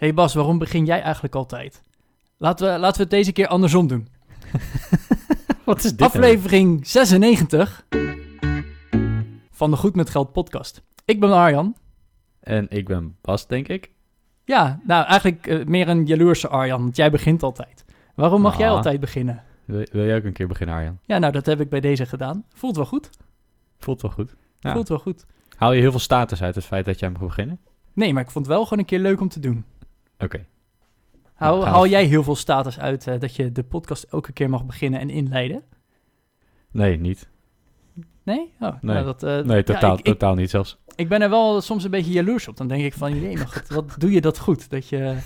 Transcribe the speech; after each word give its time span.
Hey 0.00 0.14
Bas, 0.14 0.34
waarom 0.34 0.58
begin 0.58 0.84
jij 0.84 1.02
eigenlijk 1.02 1.34
altijd? 1.34 1.82
Laten 2.36 2.72
we, 2.72 2.78
laten 2.78 2.96
we 2.96 3.02
het 3.02 3.10
deze 3.10 3.32
keer 3.32 3.46
andersom 3.46 3.86
doen. 3.86 4.08
Wat 5.64 5.84
is 5.84 5.90
dit? 5.90 6.00
Aflevering 6.02 6.86
96 6.86 7.86
van 9.50 9.70
de 9.70 9.76
Goed 9.76 9.94
met 9.94 10.10
Geld 10.10 10.32
podcast. 10.32 10.82
Ik 11.04 11.20
ben 11.20 11.32
Arjan. 11.32 11.76
En 12.40 12.66
ik 12.70 12.86
ben 12.86 13.16
Bas, 13.20 13.46
denk 13.46 13.68
ik. 13.68 13.90
Ja, 14.44 14.80
nou 14.86 15.04
eigenlijk 15.06 15.46
eh, 15.46 15.64
meer 15.66 15.88
een 15.88 16.06
jaloerse 16.06 16.48
Arjan, 16.48 16.82
want 16.82 16.96
jij 16.96 17.10
begint 17.10 17.42
altijd. 17.42 17.84
Waarom 18.14 18.40
mag 18.40 18.58
jij 18.58 18.68
Ah. 18.68 18.76
altijd 18.76 19.00
beginnen? 19.00 19.42
Wil, 19.64 19.86
wil 19.92 20.04
jij 20.04 20.16
ook 20.16 20.24
een 20.24 20.32
keer 20.32 20.48
beginnen, 20.48 20.76
Arjan? 20.76 20.98
Ja, 21.02 21.18
nou 21.18 21.32
dat 21.32 21.46
heb 21.46 21.60
ik 21.60 21.68
bij 21.68 21.80
deze 21.80 22.06
gedaan. 22.06 22.44
Voelt 22.54 22.76
wel 22.76 22.86
goed. 22.86 23.10
Voelt 23.78 24.02
wel 24.02 24.10
goed. 24.10 24.34
Ja. 24.60 24.72
Voelt 24.72 24.88
wel 24.88 24.98
goed. 24.98 25.26
Haal 25.56 25.72
je 25.72 25.80
heel 25.80 25.90
veel 25.90 26.00
status 26.00 26.42
uit 26.42 26.54
het 26.54 26.64
feit 26.64 26.84
dat 26.84 26.98
jij 26.98 27.10
mag 27.10 27.20
beginnen? 27.22 27.58
Nee, 27.92 28.12
maar 28.12 28.22
ik 28.22 28.30
vond 28.30 28.46
het 28.46 28.54
wel 28.54 28.62
gewoon 28.64 28.78
een 28.78 28.84
keer 28.84 28.98
leuk 28.98 29.20
om 29.20 29.28
te 29.28 29.40
doen. 29.40 29.64
Oké. 30.20 30.46
Haal, 31.34 31.56
Nou, 31.58 31.68
haal 31.68 31.86
jij 31.86 32.04
heel 32.04 32.22
veel 32.22 32.36
status 32.36 32.78
uit 32.78 33.06
eh, 33.06 33.20
dat 33.20 33.36
je 33.36 33.52
de 33.52 33.62
podcast 33.62 34.02
elke 34.02 34.32
keer 34.32 34.50
mag 34.50 34.64
beginnen 34.64 35.00
en 35.00 35.10
inleiden? 35.10 35.62
Nee, 36.70 36.98
niet. 36.98 37.28
Nee? 38.22 38.52
Oh, 38.60 38.68
Nee. 38.80 38.94
nou, 38.94 39.04
dat, 39.04 39.22
eh, 39.22 39.38
Nee, 39.38 39.62
totaal, 39.62 39.98
ik, 39.98 40.04
totaal 40.04 40.34
niet 40.34 40.50
zelfs. 40.50 40.78
ik 40.94 41.08
ben 41.08 41.22
er 41.22 41.30
wel 41.30 41.60
soms 41.60 41.84
een 41.84 41.90
beetje 41.90 42.12
jaloers 42.12 42.48
op. 42.48 42.56
Dan 42.56 42.68
denk 42.68 42.82
ik 42.84 42.94
van, 42.94 43.20
jee, 43.20 43.36
maar 43.36 43.50
wat, 43.54 43.68
wat 43.68 43.94
doe 44.00 44.10
je 44.10 44.20
dat 44.20 44.38
goed? 44.38 44.70
Dat 44.70 44.88
je, 44.88 45.16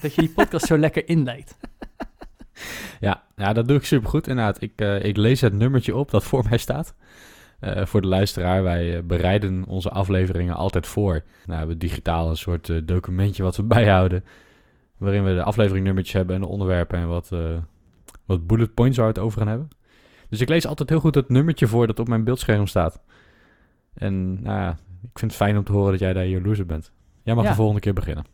dat 0.00 0.14
je 0.14 0.20
die 0.20 0.30
podcast 0.30 0.66
zo 0.66 0.78
lekker 0.78 1.08
inleidt. 1.08 1.56
Ja, 3.00 3.22
ja, 3.36 3.52
dat 3.52 3.68
doe 3.68 3.76
ik 3.76 3.84
supergoed 3.84 4.26
inderdaad. 4.28 4.60
Ik, 4.62 4.72
eh, 4.76 5.04
ik 5.04 5.16
lees 5.16 5.40
het 5.40 5.52
nummertje 5.52 5.96
op 5.96 6.10
dat 6.10 6.24
voor 6.24 6.44
mij 6.48 6.58
staat. 6.58 6.94
Eh, 7.58 7.86
voor 7.86 8.00
de 8.00 8.06
luisteraar, 8.08 8.62
wij 8.62 8.96
eh, 8.96 9.02
bereiden 9.02 9.64
onze 9.66 9.90
afleveringen 9.90 10.54
altijd 10.54 10.86
voor. 10.86 11.12
Nou, 11.12 11.24
we 11.46 11.54
hebben 11.54 11.78
digitaal 11.78 12.28
een 12.30 12.36
soort 12.36 12.68
eh, 12.68 12.76
documentje 12.84 13.42
wat 13.42 13.56
we 13.56 13.62
bijhouden. 13.76 14.24
Waarin 14.96 15.24
we 15.24 15.34
de 15.34 15.42
afleveringnummertjes 15.42 16.14
hebben 16.14 16.34
en 16.34 16.40
de 16.40 16.48
onderwerpen 16.48 16.98
en 16.98 17.08
wat, 17.08 17.32
wat 18.24 18.46
bullet 18.46 18.74
points 18.74 18.96
waar 18.96 19.06
we 19.06 19.12
het 19.12 19.22
over 19.22 19.38
gaan 19.38 19.48
hebben. 19.48 19.68
Dus 20.28 20.40
ik 20.40 20.48
lees 20.48 20.66
altijd 20.66 20.88
heel 20.88 21.00
goed 21.00 21.14
het 21.14 21.28
nummertje 21.28 21.66
voor 21.66 21.86
dat 21.86 21.98
op 21.98 22.08
mijn 22.08 22.24
beeldscherm 22.24 22.66
staat. 22.66 23.02
En 23.94 24.42
nou 24.42 24.60
ja, 24.60 24.70
ik 25.02 25.18
vind 25.18 25.30
het 25.30 25.40
fijn 25.40 25.56
om 25.56 25.64
te 25.64 25.72
horen 25.72 25.90
dat 25.90 26.00
jij 26.00 26.12
daar 26.12 26.26
jaloers 26.26 26.66
bent. 26.66 26.92
Jij 27.22 27.34
mag 27.34 27.44
Ja. 27.44 27.50
de 27.50 27.56
volgende 27.56 27.80
keer 27.80 27.92
beginnen. 27.92 28.24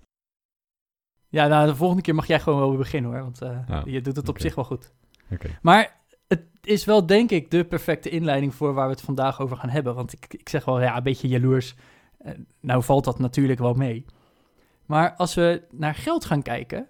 Ja, 1.28 1.46
nou, 1.46 1.66
de 1.66 1.76
volgende 1.76 2.02
keer 2.02 2.14
mag 2.14 2.26
jij 2.26 2.40
gewoon 2.40 2.58
wel 2.58 2.68
weer 2.68 2.78
beginnen 2.78 3.10
hoor. 3.10 3.20
Want 3.22 3.38
je 3.84 4.00
doet 4.00 4.16
het 4.16 4.28
op 4.28 4.40
zich 4.40 4.54
wel 4.54 4.64
goed. 4.64 4.92
Oké. 5.30 5.48
Maar 5.62 6.00
het 6.32 6.70
is 6.70 6.84
wel, 6.84 7.06
denk 7.06 7.30
ik, 7.30 7.50
de 7.50 7.64
perfecte 7.64 8.08
inleiding 8.08 8.54
voor 8.54 8.74
waar 8.74 8.86
we 8.86 8.92
het 8.92 9.02
vandaag 9.02 9.40
over 9.40 9.56
gaan 9.56 9.68
hebben. 9.68 9.94
Want 9.94 10.12
ik, 10.12 10.26
ik 10.28 10.48
zeg 10.48 10.64
wel, 10.64 10.80
ja, 10.80 10.96
een 10.96 11.02
beetje 11.02 11.28
jaloers. 11.28 11.74
Eh, 12.18 12.32
nou 12.60 12.82
valt 12.82 13.04
dat 13.04 13.18
natuurlijk 13.18 13.58
wel 13.58 13.74
mee. 13.74 14.04
Maar 14.86 15.14
als 15.16 15.34
we 15.34 15.62
naar 15.70 15.94
geld 15.94 16.24
gaan 16.24 16.42
kijken, 16.42 16.88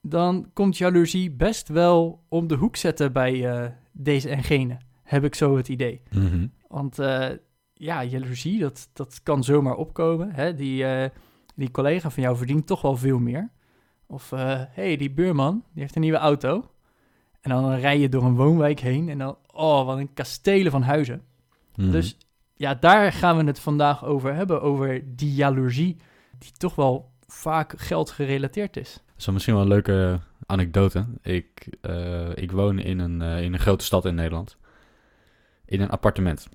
dan 0.00 0.50
komt 0.52 0.78
jaloezie 0.78 1.30
best 1.30 1.68
wel 1.68 2.24
om 2.28 2.46
de 2.46 2.54
hoek 2.54 2.76
zetten 2.76 3.12
bij 3.12 3.50
eh, 3.50 3.70
deze 3.92 4.28
en 4.28 4.42
gene. 4.42 4.78
Heb 5.02 5.24
ik 5.24 5.34
zo 5.34 5.56
het 5.56 5.68
idee. 5.68 6.02
Mhm. 6.10 6.46
Want 6.68 6.98
eh, 6.98 7.28
ja, 7.72 8.04
jaloezie, 8.04 8.58
dat, 8.58 8.88
dat 8.92 9.22
kan 9.22 9.44
zomaar 9.44 9.74
opkomen. 9.74 10.32
Hè? 10.32 10.54
Die, 10.54 10.84
die 11.54 11.70
collega 11.70 12.10
van 12.10 12.22
jou 12.22 12.36
verdient 12.36 12.66
toch 12.66 12.82
wel 12.82 12.96
veel 12.96 13.18
meer. 13.18 13.50
Of, 14.06 14.30
hé, 14.30 14.66
hey, 14.70 14.96
die 14.96 15.10
buurman, 15.10 15.64
die 15.72 15.82
heeft 15.82 15.94
een 15.94 16.00
nieuwe 16.00 16.18
auto. 16.18 16.70
En 17.46 17.52
dan 17.52 17.74
rij 17.74 17.98
je 17.98 18.08
door 18.08 18.24
een 18.24 18.34
woonwijk 18.34 18.80
heen 18.80 19.08
en 19.08 19.18
dan, 19.18 19.36
oh, 19.52 19.86
wat 19.86 19.98
een 19.98 20.12
kastelen 20.12 20.70
van 20.70 20.82
huizen. 20.82 21.22
Mhm. 21.74 21.90
Dus 21.90 22.16
ja, 22.56 22.74
daar 22.74 23.12
gaan 23.12 23.36
we 23.36 23.44
het 23.44 23.58
vandaag 23.58 24.04
over 24.04 24.34
hebben, 24.34 24.62
over 24.62 25.02
die 25.16 25.34
jaloezie, 25.34 25.96
die 26.38 26.52
toch 26.52 26.74
wel 26.74 27.10
vaak 27.26 27.74
geld 27.76 28.10
gerelateerd 28.10 28.76
is. 28.76 28.92
Dat 28.92 29.16
is 29.16 29.30
misschien 29.30 29.54
wel 29.54 29.62
een 29.62 29.68
leuke 29.68 30.20
anekdote. 30.46 31.06
Ik, 31.22 31.68
eh, 31.80 32.36
ik 32.36 32.52
woon 32.52 32.78
in 32.78 32.98
een, 32.98 33.22
eh, 33.22 33.42
in 33.42 33.52
een 33.52 33.58
grote 33.58 33.84
stad 33.84 34.04
in 34.04 34.14
Nederland. 34.14 34.56
In 35.64 35.80
een 35.80 35.90
appartement. 35.90 36.48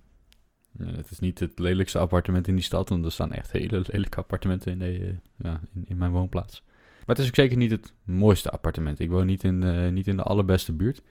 Eh, 0.79 0.87
het 0.95 1.11
is 1.11 1.19
niet 1.19 1.39
het 1.39 1.59
lelijkste 1.59 1.99
appartement 1.99 2.47
in 2.47 2.55
die 2.55 2.63
stad, 2.63 2.89
want 2.89 3.05
er 3.05 3.11
staan 3.11 3.31
echt 3.31 3.51
hele 3.51 3.83
lelijke 3.85 4.17
appartementen 4.17 4.71
in, 4.71 4.79
de, 4.79 5.15
ja, 5.37 5.59
in, 5.73 5.85
in 5.87 5.97
mijn 5.97 6.11
woonplaats. 6.11 6.63
Maar 7.05 7.15
het 7.15 7.19
is 7.19 7.27
ook 7.27 7.35
zeker 7.35 7.57
niet 7.57 7.71
het 7.71 7.93
mooiste 8.03 8.49
appartement. 8.49 8.99
Ik 8.99 9.09
woon 9.09 9.25
niet 9.25 9.43
in, 9.43 9.63
eh, 9.63 9.91
niet 9.91 10.07
in 10.07 10.15
de 10.15 10.23
allerbeste 10.23 10.73
buurt. 10.73 11.01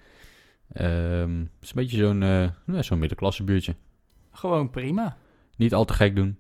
Ehm, 0.72 1.38
het 1.38 1.62
is 1.62 1.68
een 1.68 1.74
beetje 1.74 1.96
zo'n 1.96 2.18
nou, 2.18 2.82
zo'n 2.82 2.98
middenklasse 2.98 3.44
buurtje. 3.44 3.74
Gewoon 4.32 4.70
prima. 4.70 5.16
Niet 5.56 5.74
al 5.74 5.84
te 5.84 5.92
gek 5.92 6.16
doen. 6.16 6.38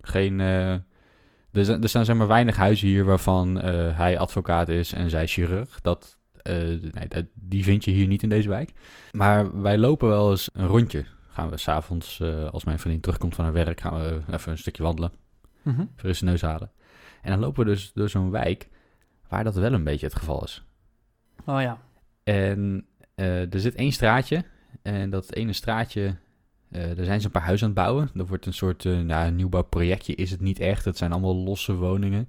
Geen. 0.00 0.40
eh, 0.40 0.72
er, 0.72 1.64
zijn, 1.64 1.82
er 1.82 1.88
staan 1.88 2.04
zeg 2.04 2.16
maar 2.16 2.26
weinig 2.26 2.56
huizen 2.56 2.88
hier 2.88 3.04
waarvan 3.04 3.56
hij 3.94 4.18
advocaat 4.18 4.68
is 4.68 4.92
en 4.92 5.10
zij 5.10 5.26
chirurg. 5.26 5.80
Dat, 5.80 6.18
nee, 6.42 7.08
dat, 7.08 7.24
die 7.34 7.64
vind 7.64 7.84
je 7.84 7.90
hier 7.90 8.06
niet 8.06 8.22
in 8.22 8.28
deze 8.28 8.48
wijk. 8.48 8.72
Maar 9.12 9.60
wij 9.62 9.78
lopen 9.78 10.08
wel 10.08 10.30
eens 10.30 10.50
een 10.52 10.66
rondje. 10.66 11.04
Gaan 11.28 11.50
we 11.50 11.56
s'avonds, 11.56 12.22
als 12.50 12.64
mijn 12.64 12.78
vriendin 12.78 13.00
terugkomt 13.00 13.34
van 13.34 13.44
haar 13.44 13.52
werk, 13.54 13.80
gaan 13.80 14.00
we 14.00 14.20
even 14.30 14.52
een 14.52 14.58
stukje 14.58 14.82
wandelen. 14.82 15.12
Mhm. 15.62 15.84
Frisse 15.96 16.24
neus 16.24 16.42
halen. 16.42 16.70
En 17.22 17.30
dan 17.30 17.40
lopen 17.40 17.64
we 17.64 17.70
dus 17.70 17.92
door 17.92 18.08
zo'n 18.08 18.30
wijk 18.30 18.68
waar 19.28 19.44
dat 19.44 19.54
wel 19.54 19.72
een 19.72 19.84
beetje 19.84 20.06
het 20.06 20.14
geval 20.14 20.44
is. 20.44 20.64
Oh 21.44 21.60
ja. 21.60 21.78
En 22.24 22.86
eh, 23.14 23.54
er 23.54 23.60
zit 23.60 23.74
één 23.74 23.92
straatje. 23.92 24.44
En 24.82 25.10
dat 25.10 25.32
ene 25.32 25.52
straatje, 25.52 26.16
eh 26.70 26.96
daar 26.96 27.04
zijn 27.04 27.20
ze 27.20 27.26
een 27.26 27.32
paar 27.32 27.42
huizen 27.42 27.66
aan 27.66 27.74
het 27.74 27.84
bouwen. 27.84 28.10
Er 28.14 28.26
wordt 28.26 28.46
een 28.46 28.54
soort 28.54 28.84
eh 28.84 28.98
nou, 28.98 29.26
een 29.26 29.36
nieuwbouwprojectje, 29.36 30.14
is 30.14 30.30
het 30.30 30.40
niet 30.40 30.60
echt. 30.60 30.84
Het 30.84 30.96
zijn 30.96 31.12
allemaal 31.12 31.36
losse 31.36 31.74
woningen. 31.74 32.28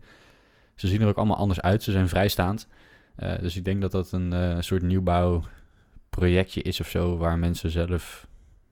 Ze 0.75 0.87
zien 0.87 1.01
er 1.01 1.07
ook 1.07 1.17
allemaal 1.17 1.37
anders 1.37 1.61
uit. 1.61 1.83
Ze 1.83 1.91
zijn 1.91 2.07
vrijstaand. 2.07 2.67
Dus 3.15 3.55
ik 3.55 3.65
denk 3.65 3.81
dat 3.81 3.91
dat 3.91 4.11
een 4.11 4.63
soort 4.63 4.81
nieuwbouwprojectje 4.81 6.61
is 6.61 6.79
of 6.79 6.87
zo, 6.89 7.17
waar 7.17 7.39
mensen 7.39 7.69
zelf 7.69 8.27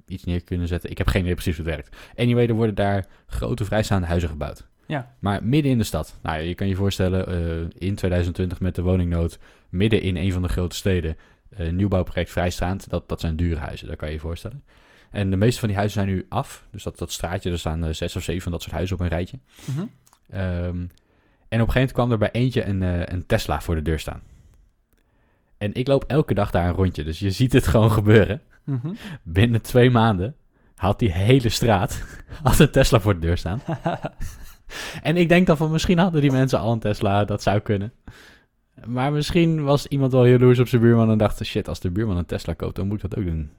iets 0.07 0.23
neer 0.23 0.44
kunnen 0.44 0.67
zetten. 0.67 0.89
Ik 0.89 0.97
heb 0.97 1.07
geen 1.07 1.22
idee 1.22 1.33
precies 1.33 1.57
hoe 1.57 1.66
het 1.66 1.75
werkt. 1.75 1.97
Anyway, 2.16 2.47
er 2.47 2.53
worden 2.53 2.75
daar 2.75 3.06
grote 3.28 3.66
vrijstaande 3.66 4.07
huizen 4.07 4.29
gebouwd. 4.29 4.67
Ja. 4.85 5.16
Maar 5.19 5.44
midden 5.44 5.71
in 5.71 5.77
de 5.77 5.83
stad. 5.83 6.19
Nou, 6.21 6.41
je 6.41 6.55
kan 6.55 6.67
je 6.67 6.75
voorstellen, 6.75 7.27
eh, 7.27 7.88
in 7.88 7.95
2020 7.95 8.59
met 8.59 8.75
de 8.75 8.81
woningnood, 8.81 9.39
midden 9.69 10.01
in 10.01 10.17
een 10.17 10.31
van 10.31 10.41
de 10.41 10.47
grote 10.47 10.75
steden, 10.75 11.17
eh, 11.49 11.71
nieuwbouwproject 11.71 12.31
vrijstaand, 12.31 12.89
dat, 12.89 13.09
dat 13.09 13.19
zijn 13.19 13.35
dure 13.35 13.59
huizen, 13.59 13.88
dat 13.88 13.95
kan 13.95 14.07
je 14.07 14.13
je 14.13 14.19
voorstellen. 14.19 14.63
En 15.11 15.29
de 15.29 15.38
meeste 15.38 15.59
van 15.59 15.67
die 15.67 15.77
huizen 15.77 16.03
zijn 16.03 16.16
nu 16.16 16.25
af. 16.29 16.67
Dus 16.71 16.83
dat, 16.83 16.97
dat 16.97 17.11
straatje, 17.11 17.51
er 17.51 17.59
staan 17.59 17.85
eh, 17.85 17.94
zes 17.94 18.16
of 18.16 18.23
zeven 18.23 18.41
van 18.41 18.51
dat 18.51 18.61
soort 18.61 18.73
huizen 18.73 18.95
op 18.95 19.01
een 19.01 19.07
rijtje. 19.07 19.39
Mhm. 19.66 19.85
Ehm, 20.29 20.85
en 21.47 21.61
op 21.61 21.67
een 21.67 21.73
gegeven 21.73 21.73
moment 21.73 21.91
kwam 21.91 22.11
er 22.11 22.17
bij 22.17 22.31
eentje 22.31 22.65
een, 22.65 22.81
een 23.13 23.25
Tesla 23.25 23.61
voor 23.61 23.75
de 23.75 23.81
deur 23.81 24.00
staan. 24.00 24.21
En 25.57 25.73
ik 25.73 25.88
loop 25.88 26.03
elke 26.07 26.33
dag 26.33 26.51
daar 26.51 26.67
een 26.67 26.75
rondje, 26.75 27.03
dus 27.03 27.19
je 27.19 27.31
ziet 27.31 27.53
het 27.53 27.67
gewoon 27.67 27.91
gebeuren. 27.91 28.41
Mhm. 28.63 28.94
Binnen 29.23 29.61
twee 29.61 29.89
maanden 29.89 30.35
had 30.75 31.00
die 31.00 31.11
hele 31.11 31.50
straat 31.50 32.03
had 32.44 32.59
een 32.59 32.71
Tesla 32.71 33.00
voor 33.00 33.13
de 33.13 33.19
deur 33.19 33.38
staan. 33.38 33.61
En 35.01 35.17
ik 35.17 35.29
denk 35.29 35.47
dan 35.47 35.57
van 35.57 35.72
misschien 35.72 35.97
hadden 35.97 36.22
die 36.22 36.31
mensen 36.31 36.59
al 36.59 36.72
een 36.72 36.79
Tesla, 36.79 37.25
dat 37.25 37.41
zou 37.41 37.59
kunnen. 37.59 37.94
Maar 38.88 39.11
misschien 39.11 39.63
was 39.63 39.88
iemand 39.88 40.12
wel 40.12 40.25
jaloers 40.25 40.59
op 40.59 40.68
zijn 40.68 40.81
buurman 40.81 41.09
en 41.12 41.18
dacht, 41.18 41.45
shit, 41.45 41.68
als 41.68 41.80
de 41.80 41.92
buurman 41.92 42.18
een 42.18 42.25
Tesla 42.25 42.53
koopt, 42.53 42.75
dan 42.75 42.88
moet 42.88 43.03
ik 43.03 43.09
dat 43.09 43.19
ook 43.19 43.25
doen. 43.25 43.51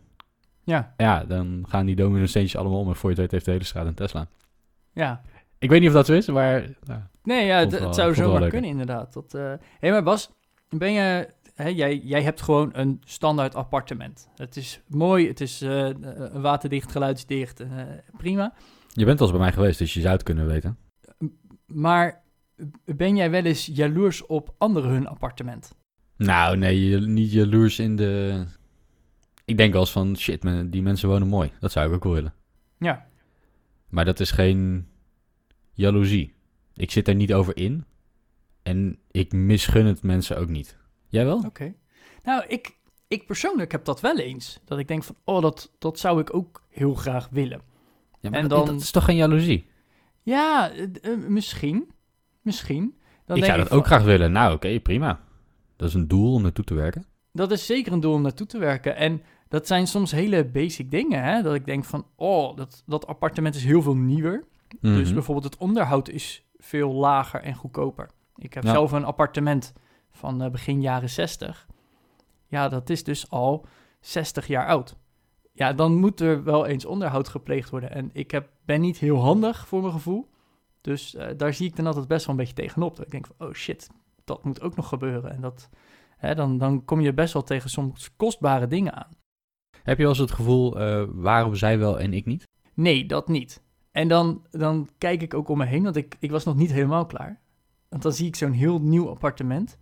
ja, 0.64 0.94
Ja, 0.96 1.24
dan 1.24 1.64
gaan 1.68 1.86
die 1.86 1.96
domino-steentjes 1.96 2.56
allemaal 2.60 2.78
om 2.78 2.88
en 2.88 2.96
voor 2.96 3.10
je 3.10 3.20
het 3.20 3.20
weet 3.20 3.30
heeft 3.30 3.44
de 3.44 3.50
hele 3.50 3.64
straat 3.64 3.86
een 3.86 3.94
Tesla. 3.94 4.26
ja. 4.92 5.22
Ik 5.58 5.70
weet 5.70 5.80
niet 5.80 5.88
of 5.88 5.94
dat 5.94 6.06
zo 6.06 6.12
is, 6.12 6.26
maar 6.28 6.64
nou, 6.86 7.00
Nee, 7.22 7.46
ja, 7.46 7.58
het, 7.58 7.70
wel- 7.72 7.80
het 7.86 7.94
zou 7.94 8.14
zomaar 8.14 8.40
leuk. 8.40 8.50
kunnen 8.50 8.70
inderdaad. 8.70 9.12
Dat, 9.12 9.34
eh 9.34 9.52
Hé, 9.80 9.90
maar 9.90 10.02
Bas, 10.02 10.30
ben 10.68 10.92
je... 10.92 11.28
Hè, 11.54 11.68
jij, 11.68 11.98
jij 11.98 12.22
hebt 12.22 12.42
gewoon 12.42 12.70
een 12.72 13.00
standaard 13.04 13.54
appartement. 13.54 14.28
Het 14.36 14.56
is 14.56 14.80
mooi, 14.88 15.28
het 15.28 15.40
is 15.40 15.62
eh, 15.62 15.88
waterdicht, 16.32 16.92
geluidsdicht, 16.92 17.60
eh, 17.60 17.68
prima. 18.16 18.52
je 18.92 19.04
bent 19.04 19.18
al 19.20 19.26
eens 19.26 19.36
bij 19.36 19.44
mij 19.44 19.52
geweest, 19.54 19.78
dus 19.78 19.94
je 19.94 20.00
zou 20.00 20.12
het 20.12 20.22
kunnen 20.22 20.46
weten. 20.46 20.76
Maar 21.74 22.22
ben 22.84 23.16
jij 23.16 23.30
wel 23.30 23.44
eens 23.44 23.66
jaloers 23.66 24.26
op 24.26 24.54
anderen 24.58 24.90
hun 24.90 25.06
appartement? 25.06 25.74
Nou, 26.16 26.56
nee, 26.56 27.00
niet 27.00 27.32
jaloers 27.32 27.78
in 27.78 27.96
de... 27.96 28.44
Ik 29.44 29.56
denk 29.56 29.72
wel 29.72 29.80
eens 29.80 29.92
van, 29.92 30.16
shit, 30.16 30.70
die 30.72 30.82
mensen 30.82 31.08
wonen 31.08 31.28
mooi. 31.28 31.52
Dat 31.60 31.72
zou 31.72 31.88
ik 31.88 31.94
ook 31.94 32.04
wel 32.04 32.12
willen. 32.12 32.34
Ja. 32.78 33.06
Maar 33.88 34.04
dat 34.04 34.20
is 34.20 34.30
geen 34.30 34.88
jaloezie. 35.72 36.34
Ik 36.74 36.90
zit 36.90 37.08
er 37.08 37.14
niet 37.14 37.32
over 37.34 37.56
in. 37.56 37.84
En 38.62 38.98
ik 39.10 39.32
misgun 39.32 39.86
het 39.86 40.02
mensen 40.02 40.38
ook 40.38 40.48
niet. 40.48 40.76
Jij 41.08 41.24
wel? 41.24 41.38
Oké. 41.46 41.74
Nou, 42.22 42.44
ik, 42.46 42.76
ik 43.08 43.26
persoonlijk 43.26 43.72
heb 43.72 43.84
dat 43.84 44.00
wel 44.00 44.18
eens. 44.18 44.60
Dat 44.64 44.78
ik 44.78 44.88
denk 44.88 45.02
van, 45.04 45.16
oh, 45.24 45.42
dat, 45.42 45.72
dat 45.78 45.98
zou 45.98 46.20
ik 46.20 46.34
ook 46.34 46.62
heel 46.68 46.94
graag 46.94 47.28
willen. 47.30 47.60
Ja, 48.20 48.30
maar 48.30 48.40
En 48.40 48.48
dat, 48.48 48.58
dan- 48.66 48.74
dat 48.74 48.84
is 48.84 48.90
toch 48.90 49.04
geen 49.04 49.16
jaloezie? 49.16 49.66
Ja, 50.24 50.70
eh, 50.72 51.16
misschien. 51.28 51.90
Misschien. 52.42 52.98
Dan 53.26 53.36
ik 53.36 53.42
denk 53.42 53.44
zou 53.44 53.58
dat 53.58 53.68
van, 53.68 53.76
ook 53.78 53.86
graag 53.86 54.02
willen. 54.02 54.32
Nou, 54.32 54.54
oké, 54.54 54.80
prima. 54.80 55.20
Dat 55.76 55.88
is 55.88 55.94
een 55.94 56.08
doel 56.08 56.34
om 56.34 56.42
naartoe 56.42 56.64
te 56.64 56.74
werken. 56.74 57.04
Dat 57.32 57.50
is 57.50 57.66
zeker 57.66 57.92
een 57.92 58.00
doel 58.00 58.12
om 58.14 58.22
naartoe 58.22 58.46
te 58.46 58.58
werken. 58.58 58.96
En 58.96 59.22
dat 59.48 59.66
zijn 59.66 59.86
soms 59.86 60.10
hele 60.10 60.44
basic 60.44 60.90
dingen, 60.90 61.22
hè. 61.22 61.42
Dat 61.42 61.54
ik 61.54 61.64
denk 61.66 61.84
van, 61.84 62.06
oh, 62.16 62.56
dat, 62.56 62.82
dat 62.86 63.06
appartement 63.06 63.54
is 63.54 63.64
heel 63.64 63.82
veel 63.82 63.96
nieuwer. 63.96 64.44
Dus 64.80 65.04
Mhm. 65.04 65.14
bijvoorbeeld 65.14 65.52
het 65.52 65.62
onderhoud 65.62 66.08
is 66.08 66.44
veel 66.56 66.92
lager 66.92 67.40
en 67.40 67.54
goedkoper. 67.54 68.10
Ik 68.36 68.54
heb 68.54 68.62
Ja. 68.64 68.70
zelf 68.72 68.92
een 68.92 69.04
appartement 69.04 69.72
van 70.12 70.42
eh, 70.42 70.50
begin 70.50 70.80
jaren 70.80 71.10
60. 71.10 71.66
Ja, 72.46 72.68
dat 72.68 72.90
is 72.90 73.04
dus 73.04 73.30
al 73.30 73.66
60 74.00 74.46
jaar 74.46 74.66
oud. 74.66 74.96
Ja, 75.56 75.72
dan 75.72 75.94
moet 75.94 76.20
er 76.20 76.44
wel 76.44 76.66
eens 76.66 76.84
onderhoud 76.84 77.28
gepleegd 77.28 77.70
worden. 77.70 77.90
En 77.90 78.10
ik 78.12 78.30
heb, 78.30 78.50
ben 78.64 78.80
niet 78.80 78.98
heel 78.98 79.18
handig 79.18 79.66
voor 79.66 79.80
mijn 79.80 79.92
gevoel. 79.92 80.30
Dus 80.80 81.14
eh, 81.14 81.28
daar 81.36 81.54
zie 81.54 81.68
ik 81.68 81.76
dan 81.76 81.86
altijd 81.86 82.08
best 82.08 82.26
wel 82.26 82.34
een 82.34 82.40
beetje 82.40 82.62
tegenop. 82.62 82.96
Dat 82.96 83.04
ik 83.04 83.10
denk 83.10 83.26
van, 83.26 83.46
oh 83.46 83.52
shit, 83.52 83.90
dat 84.24 84.44
moet 84.44 84.60
ook 84.60 84.76
nog 84.76 84.88
gebeuren. 84.88 85.30
En 85.30 85.40
dat, 85.40 85.68
hè, 86.16 86.34
dan, 86.34 86.58
dan 86.58 86.84
kom 86.84 87.00
je 87.00 87.14
best 87.14 87.32
wel 87.32 87.42
tegen 87.42 87.70
soms 87.70 88.16
kostbare 88.16 88.66
dingen 88.66 88.94
aan. 88.94 89.10
Heb 89.82 89.96
je 89.96 90.02
wel 90.02 90.12
eens 90.12 90.20
het 90.20 90.30
gevoel, 90.30 90.80
eh, 90.80 91.04
waarom 91.08 91.54
zij 91.54 91.78
wel 91.78 92.00
en 92.00 92.12
ik 92.12 92.26
niet? 92.26 92.48
Nee, 92.74 93.06
dat 93.06 93.28
niet. 93.28 93.62
En 93.90 94.08
dan, 94.08 94.46
dan 94.50 94.88
kijk 94.98 95.22
ik 95.22 95.34
ook 95.34 95.48
om 95.48 95.58
me 95.58 95.64
heen, 95.64 95.82
want 95.82 95.96
ik, 95.96 96.16
ik 96.18 96.30
was 96.30 96.44
nog 96.44 96.56
niet 96.56 96.72
helemaal 96.72 97.06
klaar. 97.06 97.40
Want 97.88 98.02
dan 98.02 98.12
zie 98.12 98.26
ik 98.26 98.36
zo'n 98.36 98.52
heel 98.52 98.80
nieuw 98.80 99.08
appartement. 99.08 99.78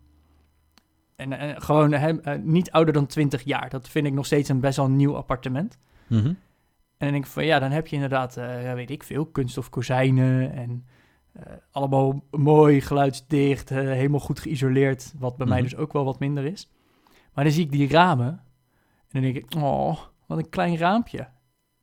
En, 1.17 1.33
eh, 1.33 1.61
gewoon 1.61 1.93
hè, 1.93 2.21
eh, 2.21 2.39
niet 2.43 2.71
ouder 2.71 2.95
dan 2.95 3.07
20 3.07 3.43
jaar. 3.45 3.69
Dat 3.71 3.89
vind 3.89 4.07
ik 4.07 4.13
nog 4.13 4.27
steeds 4.27 4.49
een 4.49 4.61
best 4.61 4.77
wel 4.77 4.91
nieuw 4.91 5.17
appartement. 5.17 5.79
Mhm. 6.07 6.27
En 6.27 7.09
dan 7.09 7.11
denk 7.11 7.25
ik 7.25 7.31
van 7.31 7.45
ja, 7.45 7.59
dan 7.59 7.71
heb 7.71 7.87
je 7.87 7.95
inderdaad, 7.95 8.37
eh, 8.37 8.73
weet 8.73 8.91
ik 8.91 9.03
veel, 9.03 9.27
kunststof 9.27 9.69
kozijnen 9.71 10.53
en 10.53 10.87
eh, 11.33 11.53
allemaal 11.71 12.25
mooi, 12.31 12.81
geluidsdicht, 12.81 13.71
eh, 13.71 13.77
helemaal 13.79 14.21
goed 14.21 14.41
geïsoleerd. 14.41 15.13
Wat 15.19 15.37
bij 15.37 15.47
mij 15.47 15.61
Mhm. 15.61 15.69
dus 15.69 15.79
ook 15.79 15.93
wel 15.93 16.05
wat 16.05 16.19
minder 16.19 16.45
is. 16.45 16.71
Maar 17.35 17.45
dan 17.45 17.53
zie 17.53 17.65
ik 17.65 17.71
die 17.73 17.89
ramen 17.89 18.29
en 18.29 18.43
dan 19.11 19.23
denk 19.23 19.37
ik, 19.37 19.55
oh, 19.55 19.99
wat 20.27 20.39
een 20.39 20.49
klein 20.49 20.77
raampje. 20.77 21.29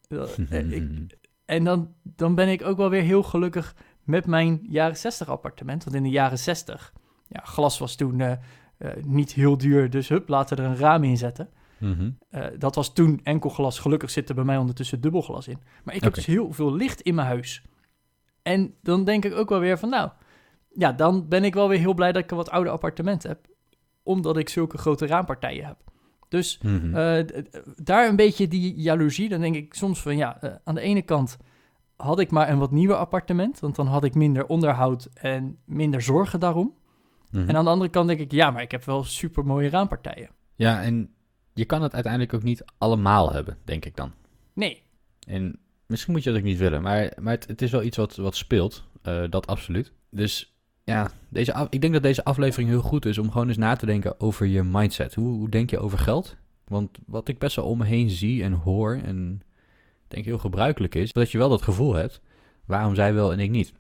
Eh, 0.08 0.72
ik, 0.72 1.18
en 1.46 1.64
dan, 1.64 1.94
dan 2.04 2.36
ben 2.36 2.48
ik 2.50 2.64
ook 2.64 2.78
wel 2.78 2.90
weer 2.90 3.02
heel 3.02 3.24
gelukkig 3.24 3.76
met 4.04 4.26
mijn 4.26 4.60
jaren 4.70 4.98
60 4.98 5.30
appartement. 5.30 5.84
Want 5.84 5.96
in 5.96 6.04
de 6.04 6.10
jaren 6.10 6.40
60, 6.40 6.94
ja, 7.28 7.42
glas 7.44 7.80
was 7.80 7.96
toen 7.96 8.22
eh, 8.80 8.92
niet 9.04 9.34
heel 9.34 9.58
duur. 9.58 9.90
Dus 9.90 10.10
hup, 10.10 10.28
laten 10.30 10.58
we 10.58 10.64
er 10.64 10.70
een 10.70 10.78
raam 10.78 11.04
in 11.04 11.18
zetten. 11.18 11.50
Mhm. 11.78 12.10
Eh, 12.30 12.46
dat 12.58 12.76
was 12.76 12.94
toen 12.94 13.20
enkel 13.24 13.50
glas. 13.50 13.80
Gelukkig 13.80 14.10
zit 14.10 14.30
er 14.30 14.36
bij 14.36 14.44
mij 14.44 14.58
ondertussen 14.58 15.02
dubbelglas 15.02 15.48
in. 15.48 15.60
Maar 15.84 15.96
ik 15.96 16.04
heb 16.04 16.14
dus 16.14 16.26
heel 16.26 16.52
veel 16.54 16.74
licht 16.74 17.02
in 17.02 17.16
mijn 17.16 17.28
huis. 17.28 17.64
En 18.42 18.74
dan 18.82 19.04
denk 19.04 19.26
ik 19.26 19.34
ook 19.36 19.50
wel 19.50 19.60
weer 19.60 19.78
van, 19.80 19.90
nou, 19.90 20.10
ja, 20.74 20.92
dan 20.92 21.28
ben 21.28 21.44
ik 21.44 21.54
wel 21.54 21.68
weer 21.70 21.80
heel 21.80 21.94
blij 21.94 22.12
dat 22.12 22.24
ik 22.24 22.32
een 22.32 22.38
wat 22.38 22.50
ouder 22.50 22.74
appartement 22.74 23.24
heb. 23.24 23.40
Omdat 24.04 24.38
ik 24.38 24.50
zulke 24.50 24.78
grote 24.78 25.08
raampartijen 25.08 25.66
heb. 25.66 25.78
Dus 26.28 26.60
Mhm. 26.62 26.96
eh, 26.96 27.26
daar 27.76 28.08
een 28.08 28.16
beetje 28.16 28.48
die 28.48 28.74
jaloezie. 28.76 29.30
Dan 29.30 29.42
denk 29.42 29.56
ik 29.56 29.74
soms 29.74 30.02
van 30.02 30.18
ja, 30.18 30.60
aan 30.64 30.76
de 30.76 30.82
ene 30.82 31.02
kant 31.02 31.38
had 31.96 32.20
ik 32.20 32.32
maar 32.32 32.50
een 32.50 32.60
wat 32.60 32.72
nieuwer 32.72 32.96
appartement. 32.98 33.60
Want 33.60 33.76
dan 33.76 33.88
had 33.88 34.04
ik 34.04 34.16
minder 34.16 34.46
onderhoud 34.46 35.10
en 35.14 35.58
minder 35.66 36.02
zorgen 36.02 36.40
daarom. 36.40 36.74
Mhm. 37.32 37.50
En 37.50 37.56
aan 37.56 37.64
de 37.64 37.70
andere 37.70 37.90
kant 37.90 38.08
denk 38.08 38.20
ik, 38.20 38.32
ja, 38.32 38.52
maar 38.52 38.62
ik 38.62 38.72
heb 38.72 38.84
wel 38.84 39.04
super 39.04 39.46
mooie 39.46 39.70
raampartijen. 39.70 40.30
Ja, 40.56 40.82
en 40.84 41.14
je 41.54 41.66
kan 41.66 41.82
het 41.82 41.94
uiteindelijk 41.94 42.34
ook 42.34 42.44
niet 42.44 42.64
allemaal 42.78 43.32
hebben, 43.32 43.58
denk 43.64 43.86
ik 43.86 43.96
dan. 43.96 44.12
Nee, 44.54 44.82
En 45.28 45.60
misschien 45.86 46.14
moet 46.14 46.24
je 46.24 46.30
dat 46.30 46.40
ook 46.40 46.46
niet 46.46 46.58
willen, 46.58 46.82
maar, 46.82 47.12
maar 47.22 47.34
het, 47.34 47.48
het 47.48 47.62
is 47.62 47.72
wel 47.72 47.84
iets 47.84 47.98
wat, 47.98 48.16
wat 48.16 48.36
speelt. 48.36 48.88
eh, 49.02 49.24
dat 49.30 49.48
absoluut. 49.48 49.92
Dus 50.10 50.54
ja, 50.84 51.12
deze 51.30 51.54
af- 51.54 51.68
ik 51.70 51.82
denk 51.82 51.94
dat 51.94 52.04
deze 52.04 52.24
aflevering 52.24 52.70
heel 52.70 52.82
goed 52.82 53.06
is 53.06 53.18
om 53.18 53.32
gewoon 53.32 53.48
eens 53.48 53.58
na 53.58 53.76
te 53.76 53.86
denken 53.86 54.20
over 54.20 54.46
je 54.46 54.64
mindset. 54.64 55.14
Hoe, 55.16 55.28
hoe 55.38 55.50
denk 55.50 55.70
je 55.70 55.80
over 55.80 55.98
geld? 55.98 56.36
Want 56.68 56.98
wat 57.06 57.28
ik 57.28 57.40
best 57.40 57.56
wel 57.56 57.66
om 57.66 57.78
me 57.78 57.86
heen 57.86 58.10
zie 58.10 58.44
en 58.44 58.54
hoor 58.54 58.96
en 59.04 59.42
denk 60.08 60.26
heel 60.26 60.38
gebruikelijk 60.38 60.96
is, 60.96 61.14
dat 61.14 61.32
je 61.32 61.38
wel 61.38 61.50
dat 61.50 61.62
gevoel 61.62 61.94
hebt, 61.94 62.22
waarom 62.66 62.96
zij 62.96 63.14
wel 63.14 63.32
en 63.32 63.40
ik 63.40 63.50
niet? 63.50 63.74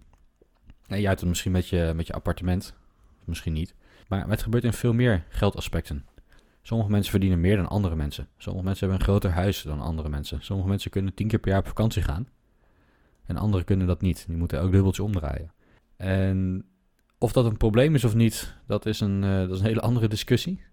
En 0.87 0.99
jij 0.99 1.07
hebt 1.07 1.19
het 1.19 1.29
misschien 1.29 1.51
met 1.51 1.67
je, 1.67 1.91
met 1.95 2.07
je 2.07 2.13
appartement, 2.13 2.73
misschien 3.29 3.53
niet. 3.53 3.75
Maar, 4.07 4.29
het 4.29 4.43
gebeurt 4.43 4.63
in 4.63 4.73
veel 4.73 4.93
meer 4.93 5.25
geldaspecten. 5.29 6.05
Sommige 6.61 6.91
mensen 6.91 7.11
verdienen 7.11 7.41
meer 7.41 7.55
dan 7.55 7.67
andere 7.67 7.95
mensen. 7.95 8.27
Sommige 8.37 8.65
mensen 8.65 8.87
hebben 8.87 9.05
een 9.05 9.11
groter 9.11 9.31
huis 9.31 9.61
dan 9.61 9.81
andere 9.81 10.09
mensen. 10.09 10.41
Sommige 10.41 10.69
mensen 10.69 10.91
kunnen 10.91 11.13
tien 11.13 11.27
keer 11.27 11.39
per 11.39 11.49
jaar 11.49 11.59
op 11.59 11.67
vakantie 11.67 12.01
gaan. 12.01 12.27
En 13.25 13.37
anderen 13.37 13.65
kunnen 13.65 13.87
dat 13.87 14.01
niet. 14.01 14.23
Die 14.27 14.37
moeten 14.37 14.61
ook 14.61 14.71
dubbeltje 14.71 15.03
omdraaien. 15.03 15.51
En 15.97 16.65
of 17.17 17.31
dat 17.31 17.45
een 17.45 17.57
probleem 17.57 17.95
is 17.95 18.03
of 18.03 18.15
niet, 18.15 18.55
dat 18.67 18.85
is 18.85 18.99
een, 18.99 19.23
eh, 19.23 19.39
dat 19.39 19.51
is 19.51 19.59
een 19.59 19.65
hele 19.65 19.81
andere 19.81 20.07
discussie. 20.07 20.63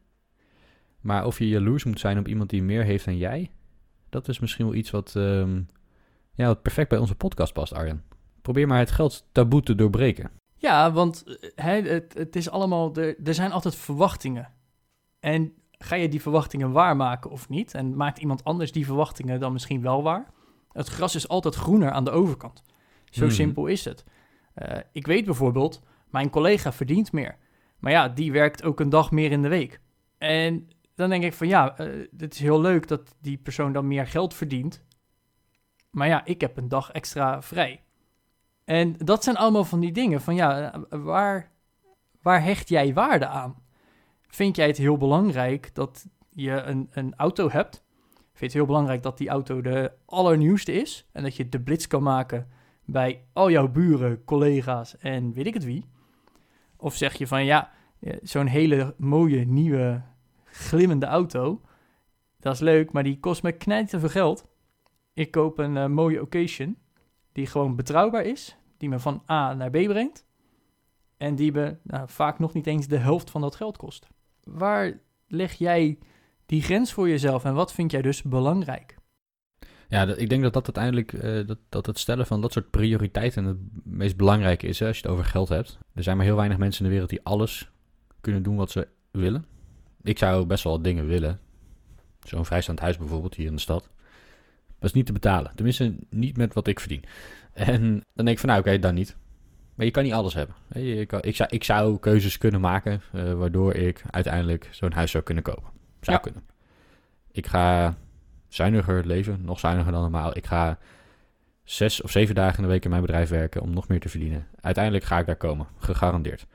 Maar 1.00 1.26
of 1.26 1.38
je 1.38 1.48
jaloers 1.48 1.84
moet 1.84 2.00
zijn 2.00 2.18
op 2.18 2.28
iemand 2.28 2.50
die 2.50 2.62
meer 2.62 2.84
heeft 2.84 3.04
dan 3.04 3.16
jij, 3.16 3.50
dat 4.08 4.28
is 4.28 4.38
misschien 4.38 4.66
wel 4.66 4.74
iets 4.74 4.90
wat, 4.90 5.16
ehm, 5.16 5.62
ja, 6.32 6.46
wat 6.46 6.62
perfect 6.62 6.88
bij 6.88 6.98
onze 6.98 7.14
podcast 7.14 7.52
past, 7.52 7.72
Arjen. 7.72 8.04
Probeer 8.42 8.66
maar 8.66 8.78
het 8.78 8.90
geld 8.90 9.26
taboe 9.32 9.62
te 9.62 9.74
doorbreken. 9.74 10.30
Ja, 10.66 10.92
want 10.92 11.38
eh, 11.54 11.66
het, 11.66 12.14
het 12.14 12.36
is 12.36 12.50
allemaal, 12.50 12.94
er, 12.94 13.16
er 13.24 13.34
zijn 13.34 13.52
altijd 13.52 13.74
verwachtingen. 13.76 14.52
En 15.20 15.52
ga 15.70 15.94
je 15.94 16.08
die 16.08 16.22
verwachtingen 16.22 16.72
waarmaken 16.72 17.30
of 17.30 17.48
niet? 17.48 17.74
En 17.74 17.96
maakt 17.96 18.18
iemand 18.18 18.44
anders 18.44 18.72
die 18.72 18.84
verwachtingen 18.86 19.40
dan 19.40 19.52
misschien 19.52 19.82
wel 19.82 20.02
waar? 20.02 20.30
Het 20.72 20.88
gras 20.88 21.14
is 21.14 21.28
altijd 21.28 21.54
groener 21.54 21.90
aan 21.90 22.04
de 22.04 22.10
overkant. 22.10 22.62
Zo 23.10 23.24
Mhm. 23.24 23.34
simpel 23.34 23.66
is 23.66 23.84
het. 23.84 24.04
Eh, 24.54 24.78
ik 24.92 25.06
weet 25.06 25.24
bijvoorbeeld, 25.24 25.82
mijn 26.10 26.30
collega 26.30 26.72
verdient 26.72 27.12
meer. 27.12 27.36
Maar 27.78 27.92
ja, 27.92 28.08
die 28.08 28.32
werkt 28.32 28.62
ook 28.62 28.80
een 28.80 28.88
dag 28.88 29.10
meer 29.10 29.30
in 29.30 29.42
de 29.42 29.48
week. 29.48 29.80
En 30.18 30.68
dan 30.94 31.08
denk 31.08 31.24
ik 31.24 31.32
van 31.32 31.48
ja, 31.48 31.76
eh 31.78 31.86
het 32.16 32.34
is 32.34 32.40
heel 32.40 32.60
leuk 32.60 32.88
dat 32.88 33.14
die 33.20 33.36
persoon 33.36 33.72
dan 33.72 33.86
meer 33.86 34.06
geld 34.06 34.34
verdient. 34.34 34.84
Maar 35.90 36.08
ja, 36.08 36.24
ik 36.24 36.40
heb 36.40 36.56
een 36.56 36.68
dag 36.68 36.90
extra 36.92 37.42
vrij. 37.42 37.82
En 38.66 38.94
dat 38.98 39.24
zijn 39.24 39.36
allemaal 39.36 39.64
van 39.64 39.80
die 39.80 39.92
dingen 39.92 40.20
van 40.20 40.34
ja, 40.34 40.74
waar, 40.88 41.52
waar 42.22 42.42
hecht 42.42 42.68
jij 42.68 42.94
waarde 42.94 43.26
aan? 43.26 43.54
Vind 44.26 44.56
jij 44.56 44.66
het 44.66 44.76
heel 44.76 44.96
belangrijk 44.96 45.74
dat 45.74 46.06
je 46.30 46.50
een, 46.50 46.88
een 46.90 47.14
auto 47.16 47.50
hebt? 47.50 47.84
Vind 48.14 48.38
je 48.38 48.44
het 48.44 48.52
heel 48.52 48.66
belangrijk 48.66 49.02
dat 49.02 49.18
die 49.18 49.28
auto 49.28 49.60
de 49.60 49.92
allernieuwste 50.04 50.72
is? 50.72 51.08
En 51.12 51.22
dat 51.22 51.36
je 51.36 51.48
de 51.48 51.60
blitz 51.60 51.86
kan 51.86 52.02
maken 52.02 52.48
bij 52.84 53.24
al 53.32 53.50
jouw 53.50 53.68
buren, 53.68 54.24
collega's 54.24 54.96
en 54.96 55.32
weet 55.32 55.46
ik 55.46 55.54
het 55.54 55.64
wie? 55.64 55.84
Of 56.76 56.94
zeg 56.94 57.14
je 57.14 57.26
van 57.26 57.44
ja, 57.44 57.70
eh, 58.00 58.16
zo'n 58.22 58.46
hele 58.46 58.94
mooie, 58.98 59.44
nieuwe, 59.44 60.02
glimmende 60.44 61.06
auto, 61.06 61.60
dat 62.40 62.54
is 62.54 62.60
leuk, 62.60 62.92
maar 62.92 63.02
die 63.02 63.20
kost 63.20 63.42
me 63.42 63.52
knijten 63.52 64.00
veel 64.00 64.08
geld. 64.08 64.46
Ik 65.12 65.30
koop 65.30 65.58
een 65.58 65.76
eh, 65.76 65.86
mooie 65.86 66.20
occasion 66.20 66.76
die 67.36 67.46
gewoon 67.46 67.76
betrouwbaar 67.76 68.24
is, 68.24 68.56
die 68.76 68.88
me 68.88 68.98
van 68.98 69.22
A 69.30 69.54
naar 69.54 69.70
B 69.70 69.72
brengt 69.72 70.24
en 71.16 71.34
die 71.34 71.52
me 71.52 71.76
nou, 71.82 72.08
vaak 72.08 72.38
nog 72.38 72.52
niet 72.52 72.66
eens 72.66 72.88
de 72.88 72.96
helft 72.96 73.30
van 73.30 73.40
dat 73.40 73.54
geld 73.54 73.76
kost. 73.76 74.08
Waar 74.42 75.00
leg 75.26 75.52
jij 75.52 75.98
die 76.46 76.62
grens 76.62 76.92
voor 76.92 77.08
jezelf 77.08 77.44
en 77.44 77.54
wat 77.54 77.72
vind 77.72 77.90
jij 77.90 78.02
dus 78.02 78.22
belangrijk? 78.22 78.96
Ja, 79.88 80.02
ik 80.16 80.28
denk 80.28 80.42
dat 80.42 80.52
dat 80.52 80.64
uiteindelijk 80.64 81.12
eh, 81.12 81.46
dat, 81.46 81.58
dat 81.68 81.86
het 81.86 81.98
stellen 81.98 82.26
van 82.26 82.40
dat 82.40 82.52
soort 82.52 82.70
prioriteiten 82.70 83.44
het 83.44 83.58
meest 83.84 84.16
belangrijke 84.16 84.66
is 84.66 84.78
hè, 84.78 84.86
als 84.86 84.96
je 84.96 85.02
het 85.02 85.12
over 85.12 85.24
geld 85.24 85.48
hebt. 85.48 85.78
Er 85.94 86.02
zijn 86.02 86.16
maar 86.16 86.26
heel 86.26 86.36
weinig 86.36 86.58
mensen 86.58 86.80
in 86.80 86.86
de 86.86 86.92
wereld 86.92 87.10
die 87.10 87.24
alles 87.24 87.70
kunnen 88.20 88.42
doen 88.42 88.56
wat 88.56 88.70
ze 88.70 88.88
willen. 89.10 89.44
Ik 90.02 90.18
zou 90.18 90.46
best 90.46 90.64
wel 90.64 90.82
dingen 90.82 91.06
willen. 91.06 91.40
Zo'n 92.20 92.44
vrijstaand 92.44 92.80
huis 92.80 92.96
bijvoorbeeld 92.96 93.34
hier 93.34 93.46
in 93.46 93.54
de 93.54 93.60
stad. 93.60 93.90
Dat 94.78 94.88
is 94.88 94.92
niet 94.92 95.06
te 95.06 95.12
betalen. 95.12 95.52
Tenminste, 95.54 95.94
niet 96.10 96.36
met 96.36 96.54
wat 96.54 96.66
ik 96.66 96.80
verdien. 96.80 97.04
En 97.52 97.80
dan 98.14 98.24
denk 98.24 98.28
ik 98.28 98.38
van 98.38 98.48
nou 98.48 98.60
oké, 98.60 98.78
dan 98.78 98.94
niet. 98.94 99.16
Maar 99.74 99.86
je 99.86 99.92
kan 99.92 100.02
niet 100.04 100.12
alles 100.12 100.34
hebben. 100.34 100.56
Hè, 100.68 100.80
Je 100.80 101.06
kan, 101.06 101.22
ik, 101.22 101.36
zou, 101.36 101.48
ik 101.52 101.64
zou 101.64 101.98
keuzes 101.98 102.38
kunnen 102.38 102.60
maken 102.60 103.00
eh, 103.12 103.32
waardoor 103.32 103.74
ik 103.74 104.02
uiteindelijk 104.10 104.68
zo'n 104.70 104.92
huis 104.92 105.10
zou 105.10 105.24
kunnen 105.24 105.44
kopen. 105.44 105.70
Zou 106.00 106.16
Ja. 106.16 106.22
kunnen. 106.22 106.42
Ik 107.32 107.46
ga 107.46 107.94
zuiniger 108.48 109.06
leven, 109.06 109.40
nog 109.44 109.58
zuiniger 109.58 109.92
dan 109.92 110.00
normaal. 110.00 110.36
Ik 110.36 110.46
ga 110.46 110.78
zes 111.64 112.02
of 112.02 112.10
zeven 112.10 112.34
dagen 112.34 112.56
in 112.56 112.62
de 112.62 112.68
week 112.68 112.84
in 112.84 112.90
mijn 112.90 113.02
bedrijf 113.02 113.28
werken 113.28 113.60
om 113.62 113.70
nog 113.74 113.88
meer 113.88 114.00
te 114.00 114.08
verdienen. 114.08 114.46
Uiteindelijk 114.60 115.04
ga 115.04 115.18
ik 115.18 115.26
daar 115.26 115.36
komen, 115.36 115.66
gegarandeerd. 115.78 116.46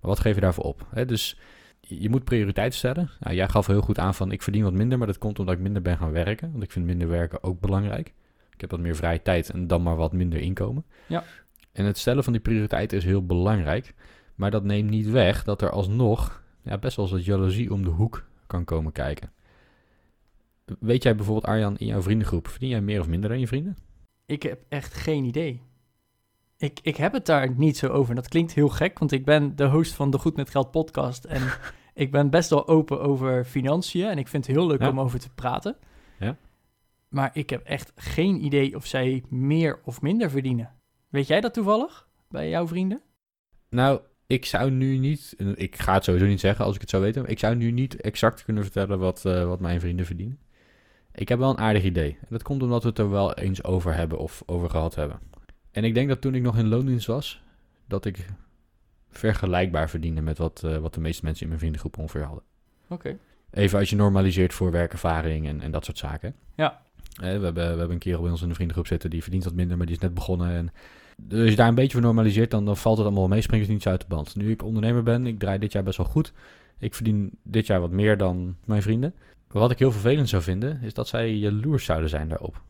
Maar 0.00 0.10
wat 0.10 0.20
geef 0.20 0.34
je 0.34 0.40
daarvoor 0.40 0.64
op? 0.64 0.86
Hè? 0.90 1.04
Dus 1.04 1.38
je 1.88 2.10
moet 2.10 2.24
prioriteiten 2.24 2.78
stellen. 2.78 3.10
Nou, 3.20 3.34
jij 3.34 3.48
gaf 3.48 3.66
heel 3.66 3.80
goed 3.80 3.98
aan 3.98 4.14
van 4.14 4.32
ik 4.32 4.42
verdien 4.42 4.62
wat 4.62 4.72
minder, 4.72 4.98
maar 4.98 5.06
dat 5.06 5.18
komt 5.18 5.38
omdat 5.38 5.54
ik 5.54 5.60
minder 5.60 5.82
ben 5.82 5.96
gaan 5.96 6.12
werken. 6.12 6.50
Want 6.50 6.62
ik 6.62 6.70
vind 6.70 6.86
minder 6.86 7.08
werken 7.08 7.42
ook 7.42 7.60
belangrijk. 7.60 8.14
Ik 8.52 8.60
heb 8.60 8.70
wat 8.70 8.80
meer 8.80 8.96
vrije 8.96 9.22
tijd 9.22 9.50
en 9.50 9.66
dan 9.66 9.82
maar 9.82 9.96
wat 9.96 10.12
minder 10.12 10.40
inkomen. 10.40 10.84
Ja. 11.06 11.24
En 11.72 11.84
het 11.84 11.98
stellen 11.98 12.24
van 12.24 12.32
die 12.32 12.42
prioriteiten 12.42 12.98
is 12.98 13.04
heel 13.04 13.26
belangrijk. 13.26 13.94
Maar 14.34 14.50
dat 14.50 14.64
neemt 14.64 14.90
niet 14.90 15.10
weg 15.10 15.44
dat 15.44 15.62
er 15.62 15.70
alsnog 15.70 16.42
ja, 16.62 16.78
best 16.78 16.96
wel 16.96 17.04
eens 17.04 17.14
wat 17.14 17.24
jaloezie 17.24 17.72
om 17.72 17.82
de 17.82 17.90
hoek 17.90 18.24
kan 18.46 18.64
komen 18.64 18.92
kijken. 18.92 19.32
Weet 20.80 21.02
jij 21.02 21.16
bijvoorbeeld, 21.16 21.46
Arjan, 21.46 21.76
in 21.76 21.86
jouw 21.86 22.02
vriendengroep, 22.02 22.48
verdien 22.48 22.68
jij 22.68 22.80
meer 22.80 23.00
of 23.00 23.08
minder 23.08 23.30
dan 23.30 23.40
je 23.40 23.46
vrienden? 23.46 23.76
Ik 24.26 24.42
heb 24.42 24.60
echt 24.68 24.94
geen 24.94 25.24
idee. 25.24 25.62
Ik, 26.56 26.78
ik 26.82 26.96
heb 26.96 27.12
het 27.12 27.26
daar 27.26 27.50
niet 27.56 27.76
zo 27.76 27.88
over. 27.88 28.14
Dat 28.14 28.28
klinkt 28.28 28.52
heel 28.54 28.68
gek, 28.68 28.98
want 28.98 29.12
ik 29.12 29.24
ben 29.24 29.56
de 29.56 29.64
host 29.64 29.92
van 29.94 30.10
de 30.10 30.18
Goed 30.18 30.36
met 30.36 30.50
Geld 30.50 30.70
podcast. 30.70 31.24
En 31.24 31.42
ik 31.94 32.10
ben 32.10 32.30
best 32.30 32.50
wel 32.50 32.68
open 32.68 33.00
over 33.00 33.44
financiën. 33.44 34.06
En 34.08 34.18
ik 34.18 34.28
vind 34.28 34.46
het 34.46 34.56
heel 34.56 34.66
leuk 34.66 34.80
Ja. 34.80 34.88
om 34.88 35.00
over 35.00 35.18
te 35.18 35.30
praten. 35.34 35.76
Ja. 36.18 36.36
Maar 37.08 37.30
ik 37.32 37.50
heb 37.50 37.64
echt 37.64 37.92
geen 37.96 38.44
idee 38.44 38.76
of 38.76 38.86
zij 38.86 39.22
meer 39.28 39.80
of 39.84 40.00
minder 40.02 40.30
verdienen. 40.30 40.70
Weet 41.08 41.26
jij 41.26 41.40
dat 41.40 41.54
toevallig 41.54 42.08
bij 42.28 42.48
jouw 42.48 42.66
vrienden? 42.66 43.02
Nou, 43.70 44.00
ik 44.26 44.44
zou 44.44 44.70
nu 44.70 44.98
niet, 44.98 45.34
ik 45.54 45.76
ga 45.76 45.94
het 45.94 46.04
sowieso 46.04 46.26
niet 46.26 46.40
zeggen 46.40 46.64
als 46.64 46.74
ik 46.74 46.80
het 46.80 46.90
zou 46.90 47.02
weten, 47.02 47.22
maar 47.22 47.30
ik 47.30 47.38
zou 47.38 47.54
nu 47.54 47.70
niet 47.70 48.00
exact 48.00 48.44
kunnen 48.44 48.62
vertellen 48.62 48.98
wat, 48.98 49.24
eh, 49.24 49.44
wat 49.46 49.60
mijn 49.60 49.80
vrienden 49.80 50.06
verdienen. 50.06 50.38
Ik 51.12 51.28
heb 51.28 51.38
wel 51.38 51.50
een 51.50 51.58
aardig 51.58 51.82
idee. 51.82 52.10
En 52.20 52.26
dat 52.30 52.42
komt 52.42 52.62
omdat 52.62 52.82
we 52.82 52.88
het 52.88 52.98
er 52.98 53.10
wel 53.10 53.34
eens 53.34 53.64
over 53.64 53.94
hebben 53.94 54.18
of 54.18 54.42
over 54.46 54.70
gehad 54.70 54.94
hebben. 54.94 55.20
En 55.74 55.84
ik 55.84 55.94
denk 55.94 56.08
dat 56.08 56.20
toen 56.20 56.34
ik 56.34 56.42
nog 56.42 56.58
in 56.58 56.68
loondienst 56.68 57.06
was, 57.06 57.42
dat 57.86 58.04
ik 58.04 58.26
vergelijkbaar 59.10 59.90
verdiende 59.90 60.20
met 60.20 60.38
wat, 60.38 60.62
eh, 60.64 60.76
wat 60.76 60.94
de 60.94 61.00
meeste 61.00 61.24
mensen 61.24 61.42
in 61.42 61.48
mijn 61.48 61.60
vriendengroep 61.60 61.98
ongeveer 61.98 62.22
hadden. 62.22 62.44
Oké. 62.88 63.18
Even 63.50 63.78
als 63.78 63.90
je 63.90 63.96
normaliseert 63.96 64.54
voor 64.54 64.70
werkervaring 64.70 65.46
en, 65.46 65.60
en 65.60 65.70
dat 65.70 65.84
soort 65.84 65.98
zaken. 65.98 66.34
Ja. 66.54 66.82
Eh, 67.14 67.20
we, 67.20 67.26
hebben, 67.26 67.54
we 67.54 67.60
hebben 67.60 67.90
een 67.90 67.98
kerel 67.98 68.22
bij 68.22 68.30
ons 68.30 68.42
in 68.42 68.48
de 68.48 68.54
vriendengroep 68.54 68.86
zitten, 68.86 69.10
die 69.10 69.22
verdient 69.22 69.44
wat 69.44 69.54
minder, 69.54 69.76
maar 69.76 69.86
die 69.86 69.94
is 69.94 70.02
net 70.02 70.14
begonnen. 70.14 70.50
En 70.50 70.72
dus 71.16 71.40
als 71.40 71.50
je 71.50 71.56
daar 71.56 71.68
een 71.68 71.74
beetje 71.74 71.92
voor 71.92 72.00
normaliseert, 72.00 72.50
dan, 72.50 72.64
dan 72.64 72.76
valt 72.76 72.96
het 72.96 73.06
allemaal 73.06 73.28
mee, 73.28 73.40
springt 73.40 73.66
het 73.66 73.74
niet 73.74 73.86
uit 73.86 74.00
de 74.00 74.06
band. 74.08 74.36
Nu 74.36 74.50
ik 74.50 74.62
ondernemer 74.62 75.02
ben, 75.02 75.26
ik 75.26 75.38
draai 75.38 75.58
dit 75.58 75.72
jaar 75.72 75.82
best 75.82 75.96
wel 75.96 76.06
goed. 76.06 76.32
Ik 76.78 76.94
verdien 76.94 77.38
dit 77.42 77.66
jaar 77.66 77.80
wat 77.80 77.90
meer 77.90 78.16
dan 78.16 78.56
mijn 78.64 78.82
vrienden. 78.82 79.14
Maar 79.52 79.62
wat 79.62 79.70
ik 79.70 79.78
heel 79.78 79.92
vervelend 79.92 80.28
zou 80.28 80.42
vinden, 80.42 80.82
is 80.82 80.94
dat 80.94 81.08
zij 81.08 81.34
jaloers 81.34 81.84
zouden 81.84 82.08
zijn 82.08 82.28
daarop. 82.28 82.62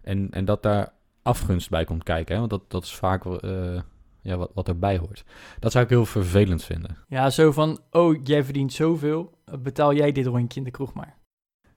En, 0.00 0.28
en 0.30 0.44
dat 0.44 0.62
daar 0.62 0.92
afgunst 1.24 1.70
bij 1.70 1.84
komt 1.84 2.02
kijken, 2.02 2.32
hè? 2.32 2.38
want 2.38 2.50
dat, 2.50 2.70
dat 2.70 2.84
is 2.84 2.94
vaak 2.94 3.24
eh, 3.24 3.80
ja, 4.22 4.36
wat, 4.36 4.50
wat 4.54 4.68
erbij 4.68 4.98
hoort. 4.98 5.24
Dat 5.58 5.72
zou 5.72 5.84
ik 5.84 5.90
heel 5.90 6.06
vervelend 6.06 6.64
vinden. 6.64 6.96
Ja, 7.08 7.30
zo 7.30 7.52
van, 7.52 7.80
oh, 7.90 8.16
jij 8.24 8.44
verdient 8.44 8.72
zoveel, 8.72 9.38
betaal 9.58 9.94
jij 9.94 10.12
dit 10.12 10.26
rondje 10.26 10.58
in 10.58 10.64
de 10.64 10.70
kroeg 10.70 10.94
maar. 10.94 11.16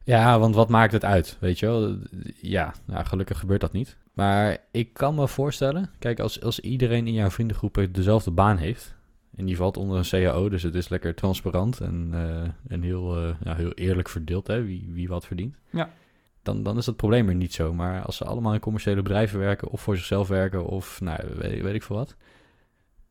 Ja, 0.03 0.39
want 0.39 0.55
wat 0.55 0.69
maakt 0.69 0.91
het 0.91 1.05
uit, 1.05 1.37
weet 1.39 1.59
je 1.59 1.65
wel? 1.65 1.97
Ja, 2.41 2.73
nou, 2.85 3.05
gelukkig 3.05 3.39
gebeurt 3.39 3.61
dat 3.61 3.71
niet. 3.71 3.97
Maar 4.13 4.57
ik 4.71 4.93
kan 4.93 5.15
me 5.15 5.27
voorstellen, 5.27 5.89
kijk, 5.99 6.19
als, 6.19 6.41
als 6.41 6.59
iedereen 6.59 7.07
in 7.07 7.13
jouw 7.13 7.29
vriendengroep 7.29 7.87
dezelfde 7.91 8.31
baan 8.31 8.57
heeft... 8.57 8.95
en 9.35 9.45
die 9.45 9.57
valt 9.57 9.77
onder 9.77 9.97
een 9.97 10.23
CAO, 10.23 10.49
dus 10.49 10.63
het 10.63 10.75
is 10.75 10.89
lekker 10.89 11.15
transparant 11.15 11.79
en, 11.79 12.09
eh, 12.13 12.73
en 12.73 12.81
heel, 12.81 13.17
eh, 13.17 13.35
ja, 13.43 13.55
heel 13.55 13.71
eerlijk 13.71 14.09
verdeeld, 14.09 14.47
hè, 14.47 14.63
wie, 14.63 14.89
wie 14.91 15.07
wat 15.07 15.25
verdient... 15.25 15.55
Ja. 15.69 15.89
Dan, 16.47 16.63
dan 16.63 16.77
is 16.77 16.85
dat 16.85 16.95
probleem 16.95 17.29
er 17.29 17.35
niet 17.35 17.53
zo. 17.53 17.73
Maar 17.73 18.01
als 18.01 18.17
ze 18.17 18.25
allemaal 18.25 18.53
in 18.53 18.59
commerciële 18.59 19.01
bedrijven 19.01 19.39
werken... 19.39 19.69
of 19.69 19.81
voor 19.81 19.97
zichzelf 19.97 20.27
werken 20.27 20.65
of, 20.65 21.01
nou, 21.01 21.19
weet, 21.37 21.61
weet 21.61 21.73
ik 21.73 21.83
veel 21.83 21.95
wat... 21.95 22.09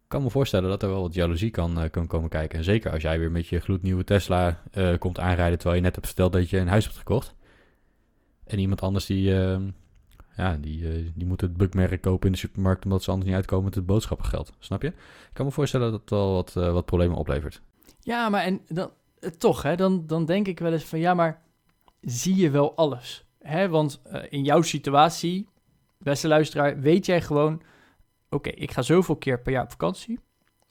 Ik 0.02 0.12
kan 0.12 0.22
me 0.22 0.30
voorstellen 0.30 0.68
dat 0.68 0.82
er 0.82 0.88
wel 0.88 1.02
wat 1.02 1.14
jaloezie 1.14 1.50
kan, 1.50 1.80
eh, 1.80 2.06
komen 2.06 2.28
kijken. 2.28 2.58
En 2.58 2.64
zeker 2.64 2.92
als 2.92 3.02
jij 3.02 3.18
weer 3.18 3.30
met 3.30 3.46
je 3.46 3.60
gloednieuwe 3.60 4.04
Tesla 4.04 4.62
eh, 4.70 4.98
komt 4.98 5.18
aanrijden... 5.18 5.58
terwijl 5.58 5.76
je 5.76 5.84
net 5.84 5.94
hebt 5.94 6.06
verteld 6.06 6.32
dat 6.32 6.50
je 6.50 6.58
een 6.58 6.68
huis 6.68 6.84
hebt 6.84 6.96
gekocht. 6.96 7.34
En 8.44 8.58
iemand 8.58 8.82
anders 8.82 9.06
die, 9.06 9.40
eh, 9.40 9.58
ja, 10.36 10.56
die, 10.56 10.88
eh, 10.88 11.10
die 11.14 11.26
moet 11.26 11.40
het 11.40 11.56
bukmerk 11.56 12.00
kopen 12.00 12.26
in 12.26 12.32
de 12.32 12.38
supermarkt... 12.38 12.84
omdat 12.84 13.02
ze 13.02 13.10
anders 13.10 13.28
niet 13.28 13.38
uitkomen 13.38 13.64
met 13.64 13.74
het 13.74 13.86
boodschappengeld. 13.86 14.52
Snap 14.58 14.82
je? 14.82 14.88
Ik 14.88 15.30
kan 15.32 15.46
me 15.46 15.52
voorstellen 15.52 15.90
dat 15.90 16.00
het 16.00 16.10
wel 16.10 16.32
wat, 16.32 16.52
wat 16.52 16.84
problemen 16.84 17.16
oplevert. 17.16 17.60
Ja, 18.00 18.28
maar 18.28 18.44
en 18.44 18.60
dan, 18.68 18.90
toch, 19.38 19.62
hè, 19.62 19.76
dan, 19.76 20.06
dan 20.06 20.24
denk 20.24 20.46
ik 20.46 20.58
wel 20.58 20.72
eens 20.72 20.84
van, 20.84 20.98
ja, 20.98 21.14
maar 21.14 21.42
zie 22.00 22.36
je 22.36 22.50
wel 22.50 22.76
alles? 22.76 23.25
Hè? 23.46 23.68
Want 23.68 24.00
eh, 24.02 24.22
in 24.28 24.44
jouw 24.44 24.62
situatie, 24.62 25.48
beste 25.98 26.28
luisteraar, 26.28 26.80
weet 26.80 27.06
jij 27.06 27.20
gewoon, 27.20 27.62
oké, 28.30 28.50
ik 28.50 28.70
ga 28.70 28.82
zoveel 28.82 29.16
keer 29.16 29.40
per 29.40 29.52
jaar 29.52 29.62
op 29.62 29.70
vakantie. 29.70 30.18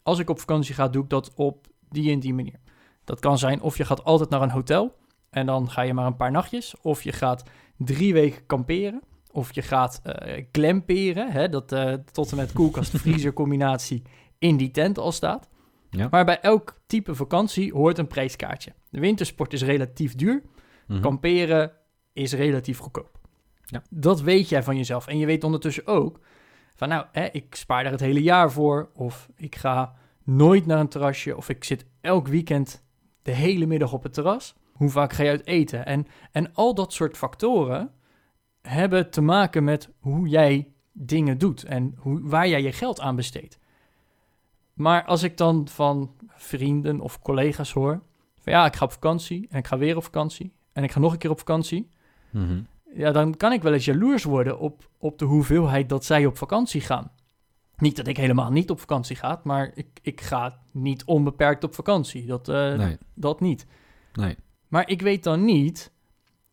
Als 0.04 0.20
ik 0.20 0.30
op 0.30 0.40
vakantie 0.40 0.76
ga, 0.76 0.88
doe 0.88 1.04
ik 1.04 1.10
dat 1.10 1.34
op 1.36 1.68
die 1.90 2.12
en 2.12 2.20
die 2.20 2.34
manier. 2.34 2.60
Dat 3.04 3.20
kan 3.20 3.38
zijn 3.38 3.62
of 3.62 3.78
je 3.78 3.86
gaat 3.86 4.04
altijd 4.04 4.30
naar 4.30 4.42
een 4.42 4.50
hotel 4.50 4.96
en 5.30 5.46
dan 5.46 5.70
ga 5.70 5.82
je 5.82 5.94
maar 5.94 6.06
een 6.06 6.16
paar 6.16 6.32
nachtjes. 6.32 6.76
Of 6.82 7.04
je 7.04 7.12
gaat 7.12 7.44
drie 7.78 8.14
weken 8.14 8.46
kamperen. 8.46 9.02
Of 9.32 9.54
je 9.54 9.62
gaat 9.62 10.00
eh 10.04 10.44
glamperen, 10.52 11.32
hè, 11.32 11.50
dat 11.50 11.72
eh, 11.72 11.94
tot 12.12 12.32
en 12.32 12.38
met 12.38 12.54
koelkast-vriezer 12.54 13.34
combinatie 13.34 14.02
in 14.40 14.58
die 14.58 14.72
tent 14.72 14.98
al 14.98 15.12
staat. 15.12 15.50
Ja. 15.90 16.08
Maar 16.12 16.26
bij 16.26 16.40
elk 16.40 16.80
type 16.88 17.16
vakantie 17.16 17.74
hoort 17.74 17.98
een 17.98 18.08
prijskaartje. 18.08 18.74
De 18.90 19.00
wintersport 19.00 19.54
is 19.54 19.64
relatief 19.64 20.16
duur. 20.16 20.44
Mhm. 20.88 21.02
Kamperen 21.02 21.72
is 22.16 22.34
relatief 22.34 22.78
goedkoop. 22.78 23.20
Ja. 23.66 23.82
Dat 23.90 24.22
weet 24.22 24.50
jij 24.50 24.64
van 24.64 24.78
jezelf. 24.78 25.08
En 25.08 25.18
je 25.18 25.26
weet 25.26 25.44
ondertussen 25.44 25.88
ook 25.88 26.20
van 26.76 26.90
nou, 26.90 27.06
hè, 27.12 27.26
ik 27.32 27.56
spaar 27.56 27.84
daar 27.84 27.92
het 27.92 28.02
hele 28.02 28.22
jaar 28.22 28.52
voor. 28.52 28.90
Of 28.94 29.30
ik 29.36 29.56
ga 29.56 29.96
nooit 30.24 30.66
naar 30.66 30.80
een 30.80 30.88
terrasje. 30.88 31.38
Of 31.38 31.50
ik 31.50 31.64
zit 31.64 31.86
elk 32.02 32.28
weekend 32.28 32.84
de 33.22 33.32
hele 33.32 33.66
middag 33.66 33.94
op 33.94 34.04
het 34.04 34.14
terras. 34.14 34.56
Hoe 34.72 34.90
vaak 34.90 35.14
ga 35.14 35.24
je 35.24 35.30
uit 35.30 35.46
eten? 35.46 35.86
En, 35.86 36.08
en 36.32 36.54
al 36.54 36.76
dat 36.76 36.94
soort 36.94 37.18
factoren 37.18 37.92
hebben 38.62 39.10
te 39.10 39.22
maken 39.22 39.64
met 39.64 39.90
hoe 40.00 40.28
jij 40.28 40.74
dingen 40.92 41.38
doet. 41.38 41.64
En 41.64 41.96
hoe, 41.98 42.20
waar 42.24 42.48
jij 42.48 42.62
je 42.62 42.72
geld 42.72 43.00
aan 43.00 43.16
besteedt. 43.16 43.60
Maar 44.74 45.06
als 45.06 45.24
ik 45.24 45.38
dan 45.38 45.68
van 45.68 46.16
vrienden 46.28 47.00
of 47.00 47.20
collega's 47.20 47.72
hoor... 47.72 48.02
van 48.40 48.54
ja, 48.54 48.66
ik 48.66 48.76
ga 48.76 48.86
op 48.86 48.92
vakantie 48.92 49.48
en 49.50 49.58
ik 49.58 49.68
ga 49.68 49.78
weer 49.78 49.96
op 49.98 50.04
vakantie... 50.04 50.54
en 50.74 50.84
ik 50.84 50.92
ga 50.92 51.00
nog 51.00 51.12
een 51.12 51.18
keer 51.18 51.30
op 51.30 51.38
vakantie... 51.38 51.90
Mhm. 52.36 52.62
ja, 52.94 53.12
dan 53.12 53.38
kan 53.38 53.52
ik 53.52 53.62
wel 53.62 53.74
eens 53.74 53.86
jaloers 53.86 54.24
worden 54.24 54.60
op, 54.60 54.90
op 54.98 55.20
de 55.20 55.26
hoeveelheid 55.26 55.90
dat 55.90 56.06
zij 56.06 56.26
op 56.26 56.38
vakantie 56.38 56.82
gaan. 56.82 57.12
Niet 57.78 57.96
dat 57.96 58.08
ik 58.08 58.18
helemaal 58.18 58.52
niet 58.52 58.70
op 58.70 58.80
vakantie 58.80 59.16
ga, 59.16 59.42
maar 59.44 59.72
ik, 59.74 59.88
ik 60.02 60.22
ga 60.22 60.60
niet 60.72 61.04
onbeperkt 61.06 61.64
op 61.64 61.76
vakantie. 61.76 62.26
Dat, 62.26 62.50
eh, 62.50 62.74
Nee, 62.74 62.98
dat 63.14 63.40
niet. 63.40 63.66
nee. 64.14 64.36
Maar 64.68 64.90
ik 64.90 65.02
weet 65.02 65.24
dan 65.24 65.46
niet 65.46 65.92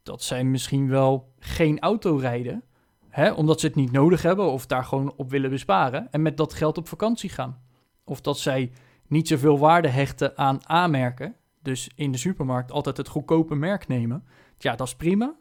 dat 0.02 0.22
zij 0.22 0.44
misschien 0.44 0.88
wel 0.88 1.32
geen 1.38 1.80
auto 1.80 2.16
rijden... 2.16 2.62
Hè, 3.08 3.32
omdat 3.32 3.60
ze 3.60 3.66
het 3.66 3.74
niet 3.74 3.92
nodig 3.92 4.22
hebben 4.22 4.50
of 4.50 4.66
daar 4.66 4.84
gewoon 4.84 5.12
op 5.16 5.30
willen 5.30 5.50
besparen... 5.50 6.08
en 6.10 6.22
met 6.22 6.36
dat 6.36 6.54
geld 6.54 6.78
op 6.78 6.88
vakantie 6.88 7.30
gaan. 7.30 7.60
Of 8.04 8.20
dat 8.20 8.38
zij 8.38 8.72
niet 9.06 9.28
zoveel 9.28 9.58
waarde 9.58 9.88
hechten 9.88 10.38
aan 10.38 10.60
A-merken... 10.70 11.34
dus 11.62 11.90
in 11.94 12.12
de 12.12 12.18
supermarkt 12.18 12.72
altijd 12.72 12.96
het 12.96 13.08
goedkope 13.08 13.54
merk 13.54 13.88
nemen. 13.88 14.24
Ja, 14.58 14.76
dat 14.76 14.86
is 14.86 14.96
prima. 14.96 15.34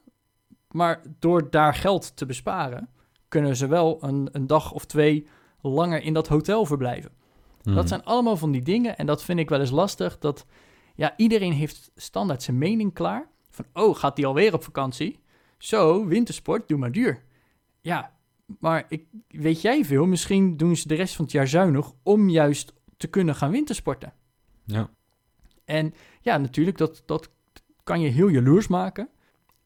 Maar 0.71 1.01
door 1.19 1.49
daar 1.49 1.73
geld 1.73 2.15
te 2.15 2.25
besparen... 2.25 2.89
kunnen 3.27 3.55
ze 3.55 3.67
wel 3.67 4.03
een, 4.03 4.29
een 4.31 4.47
dag 4.47 4.71
of 4.71 4.85
twee 4.85 5.27
langer 5.61 6.01
in 6.01 6.13
dat 6.13 6.27
hotel 6.27 6.65
verblijven. 6.65 7.11
Mhm. 7.63 7.75
Dat 7.75 7.87
zijn 7.87 8.03
allemaal 8.03 8.37
van 8.37 8.51
die 8.51 8.61
dingen 8.61 8.97
en 8.97 9.05
dat 9.05 9.23
vind 9.23 9.39
ik 9.39 9.49
wel 9.49 9.59
eens 9.59 9.71
lastig. 9.71 10.17
Dat 10.17 10.45
ja, 10.95 11.13
iedereen 11.17 11.53
heeft 11.53 11.91
standaard 11.95 12.43
zijn 12.43 12.57
mening 12.57 12.93
klaar. 12.93 13.29
Van, 13.49 13.65
oh, 13.73 13.95
gaat 13.95 14.15
die 14.15 14.25
alweer 14.25 14.53
op 14.53 14.63
vakantie? 14.63 15.19
Zo, 15.57 16.05
wintersport, 16.05 16.67
doe 16.67 16.77
maar 16.77 16.91
duur. 16.91 17.23
Ja, 17.81 18.13
maar 18.59 18.85
ik, 18.89 19.05
weet 19.27 19.61
jij 19.61 19.85
veel? 19.85 20.05
Misschien 20.05 20.57
doen 20.57 20.75
ze 20.75 20.87
de 20.87 20.95
rest 20.95 21.15
van 21.15 21.25
het 21.25 21.33
jaar 21.33 21.47
zuinig 21.47 21.91
om 22.03 22.29
juist 22.29 22.73
te 22.97 23.07
kunnen 23.07 23.35
gaan 23.35 23.51
wintersporten. 23.51 24.13
Ja. 24.65 24.89
En 25.65 25.93
ja, 26.21 26.37
natuurlijk, 26.37 26.77
dat, 26.77 27.03
dat 27.05 27.29
kan 27.83 28.01
je 28.01 28.09
heel 28.09 28.27
jaloers 28.27 28.67
maken. 28.67 29.09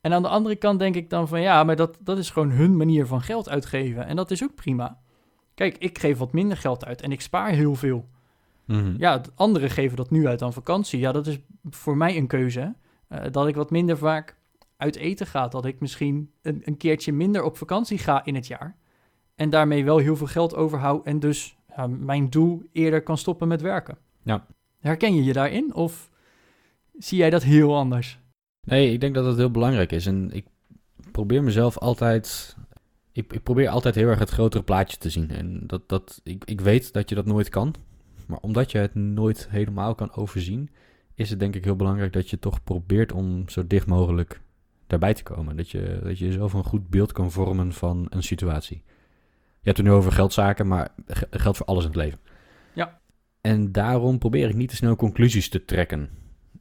En 0.05 0.13
aan 0.13 0.21
de 0.21 0.27
andere 0.27 0.55
kant 0.55 0.79
denk 0.79 0.95
ik 0.95 1.09
dan 1.09 1.27
van 1.27 1.41
ja, 1.41 1.63
maar 1.63 1.75
dat, 1.75 1.97
dat 2.01 2.17
is 2.17 2.29
gewoon 2.29 2.51
hun 2.51 2.77
manier 2.77 3.05
van 3.05 3.21
geld 3.21 3.49
uitgeven. 3.49 4.05
En 4.05 4.15
dat 4.15 4.31
is 4.31 4.43
ook 4.43 4.55
prima. 4.55 4.99
Kijk, 5.53 5.77
ik 5.77 5.99
geef 5.99 6.17
wat 6.17 6.33
minder 6.33 6.57
geld 6.57 6.85
uit 6.85 7.01
en 7.01 7.11
ik 7.11 7.21
spaar 7.21 7.49
heel 7.49 7.75
veel. 7.75 8.05
Mhm. 8.65 8.95
Ja, 8.97 9.21
anderen 9.35 9.69
geven 9.69 9.97
dat 9.97 10.11
nu 10.11 10.27
uit 10.27 10.41
aan 10.41 10.53
vakantie. 10.53 10.99
Ja, 10.99 11.11
dat 11.11 11.27
is 11.27 11.39
voor 11.69 11.97
mij 11.97 12.17
een 12.17 12.27
keuze. 12.27 12.75
Eh, 13.07 13.23
dat 13.31 13.47
ik 13.47 13.55
wat 13.55 13.69
minder 13.69 13.97
vaak 13.97 14.37
uit 14.77 14.95
eten 14.95 15.27
ga. 15.27 15.47
Dat 15.47 15.65
ik 15.65 15.79
misschien 15.79 16.31
een, 16.41 16.61
een 16.65 16.77
keertje 16.77 17.13
minder 17.13 17.43
op 17.43 17.57
vakantie 17.57 17.97
ga 17.97 18.25
in 18.25 18.35
het 18.35 18.47
jaar. 18.47 18.77
En 19.35 19.49
daarmee 19.49 19.85
wel 19.85 19.97
heel 19.97 20.15
veel 20.15 20.27
geld 20.27 20.55
overhoud. 20.55 21.05
En 21.05 21.19
dus 21.19 21.57
ja, 21.75 21.87
mijn 21.87 22.29
doel 22.29 22.63
eerder 22.71 23.03
kan 23.03 23.17
stoppen 23.17 23.47
met 23.47 23.61
werken. 23.61 23.97
Ja. 24.23 24.45
Herken 24.79 25.15
je 25.15 25.23
je 25.23 25.33
daarin? 25.33 25.73
Of 25.73 26.09
zie 26.97 27.17
jij 27.17 27.29
dat 27.29 27.43
heel 27.43 27.75
anders? 27.75 28.23
Nee, 28.65 28.91
ik 28.93 28.99
denk 29.01 29.15
dat 29.15 29.25
het 29.25 29.37
heel 29.37 29.51
belangrijk 29.51 29.91
is. 29.91 30.05
En 30.05 30.29
ik 30.31 30.45
probeer 31.11 31.43
mezelf 31.43 31.77
altijd. 31.77 32.55
Ik, 33.11 33.33
ik 33.33 33.43
probeer 33.43 33.67
altijd 33.69 33.95
heel 33.95 34.07
erg 34.07 34.19
het 34.19 34.29
grotere 34.29 34.63
plaatje 34.63 34.97
te 34.97 35.09
zien. 35.09 35.29
En 35.29 35.63
dat, 35.67 35.89
dat, 35.89 36.21
ik, 36.23 36.43
ik 36.45 36.61
weet 36.61 36.93
dat 36.93 37.09
je 37.09 37.15
dat 37.15 37.25
nooit 37.25 37.49
kan. 37.49 37.75
Maar 38.27 38.39
omdat 38.39 38.71
je 38.71 38.77
het 38.77 38.95
nooit 38.95 39.47
helemaal 39.49 39.95
kan 39.95 40.13
overzien, 40.15 40.69
is 41.13 41.29
het 41.29 41.39
denk 41.39 41.55
ik 41.55 41.63
heel 41.63 41.75
belangrijk 41.75 42.13
dat 42.13 42.29
je 42.29 42.39
toch 42.39 42.63
probeert 42.63 43.11
om 43.11 43.49
zo 43.49 43.67
dicht 43.67 43.87
mogelijk 43.87 44.41
daarbij 44.87 45.13
te 45.13 45.23
komen. 45.23 45.57
Dat 45.57 45.69
je, 45.69 45.99
dat 46.03 46.19
je 46.19 46.31
zelf 46.31 46.53
een 46.53 46.63
goed 46.63 46.89
beeld 46.89 47.11
kan 47.11 47.31
vormen 47.31 47.73
van 47.73 48.05
een 48.09 48.23
situatie. 48.23 48.83
Je 49.59 49.71
hebt 49.71 49.77
het 49.77 49.85
nu 49.85 49.91
over 49.93 50.11
geldzaken, 50.11 50.67
maar 50.67 50.89
ge- 51.07 51.27
geldt 51.31 51.57
voor 51.57 51.65
alles 51.67 51.83
in 51.83 51.89
het 51.89 51.99
leven. 51.99 52.19
Ja. 52.73 52.99
En 53.41 53.71
daarom 53.71 54.17
probeer 54.17 54.49
ik 54.49 54.55
niet 54.55 54.69
te 54.69 54.75
snel 54.75 54.95
conclusies 54.95 55.49
te 55.49 55.65
trekken. 55.65 56.09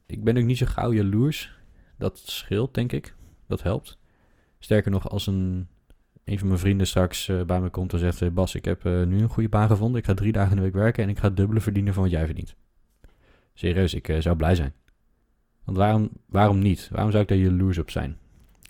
Ik 0.05 0.23
ben 0.23 0.37
ook 0.37 0.43
niet 0.43 0.57
zo 0.57 0.65
gauw 0.65 0.93
jaloers. 0.93 1.54
Dat 1.97 2.17
scheelt, 2.17 2.73
denk 2.73 2.91
ik. 2.91 3.15
Dat 3.47 3.63
helpt. 3.63 3.97
Sterker 4.59 4.91
nog, 4.91 5.09
als 5.09 5.27
een, 5.27 5.67
een 6.23 6.39
van 6.39 6.47
mijn 6.47 6.59
vrienden 6.59 6.87
straks 6.87 7.27
eh, 7.27 7.41
bij 7.41 7.61
me 7.61 7.69
komt 7.69 7.93
en 7.93 7.99
zegt... 7.99 8.19
"Hey, 8.19 8.33
Bas, 8.33 8.55
ik 8.55 8.65
heb 8.65 8.85
eh, 8.85 9.03
nu 9.03 9.21
een 9.21 9.29
goede 9.29 9.49
baan 9.49 9.67
gevonden. 9.67 9.99
Ik 9.99 10.05
ga 10.05 10.13
drie 10.13 10.31
dagen 10.31 10.49
in 10.49 10.57
de 10.57 10.63
week 10.63 10.73
werken 10.73 11.03
en 11.03 11.09
ik 11.09 11.19
ga 11.19 11.27
het 11.27 11.37
dubbele 11.37 11.59
verdienen 11.59 11.93
van 11.93 12.03
wat 12.03 12.11
jij 12.11 12.25
verdient. 12.25 12.55
Serieus, 13.53 13.93
ik 13.93 14.07
eh, 14.07 14.21
zou 14.21 14.35
blij 14.35 14.55
zijn. 14.55 14.73
Want 15.63 15.77
waarom, 15.77 16.09
waarom 16.25 16.59
niet? 16.59 16.89
Waarom 16.91 17.11
zou 17.11 17.23
ik 17.23 17.29
daar 17.29 17.37
jaloers 17.37 17.77
op 17.77 17.89
zijn? 17.89 18.17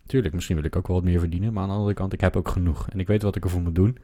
Tuurlijk, 0.05 0.33
misschien 0.33 0.55
wil 0.55 0.65
ik 0.65 0.75
ook 0.75 0.87
wel 0.87 0.95
wat 0.95 1.05
meer 1.05 1.19
verdienen. 1.19 1.53
Maar 1.53 1.63
aan 1.63 1.69
de 1.69 1.75
andere 1.75 1.93
kant, 1.93 2.13
ik 2.13 2.21
heb 2.21 2.35
ook 2.35 2.47
genoeg. 2.47 2.89
En 2.89 2.99
ik 2.99 3.07
weet 3.07 3.21
wat 3.21 3.35
ik 3.35 3.43
ervoor 3.43 3.61
moet 3.61 3.75
doen. 3.75 3.97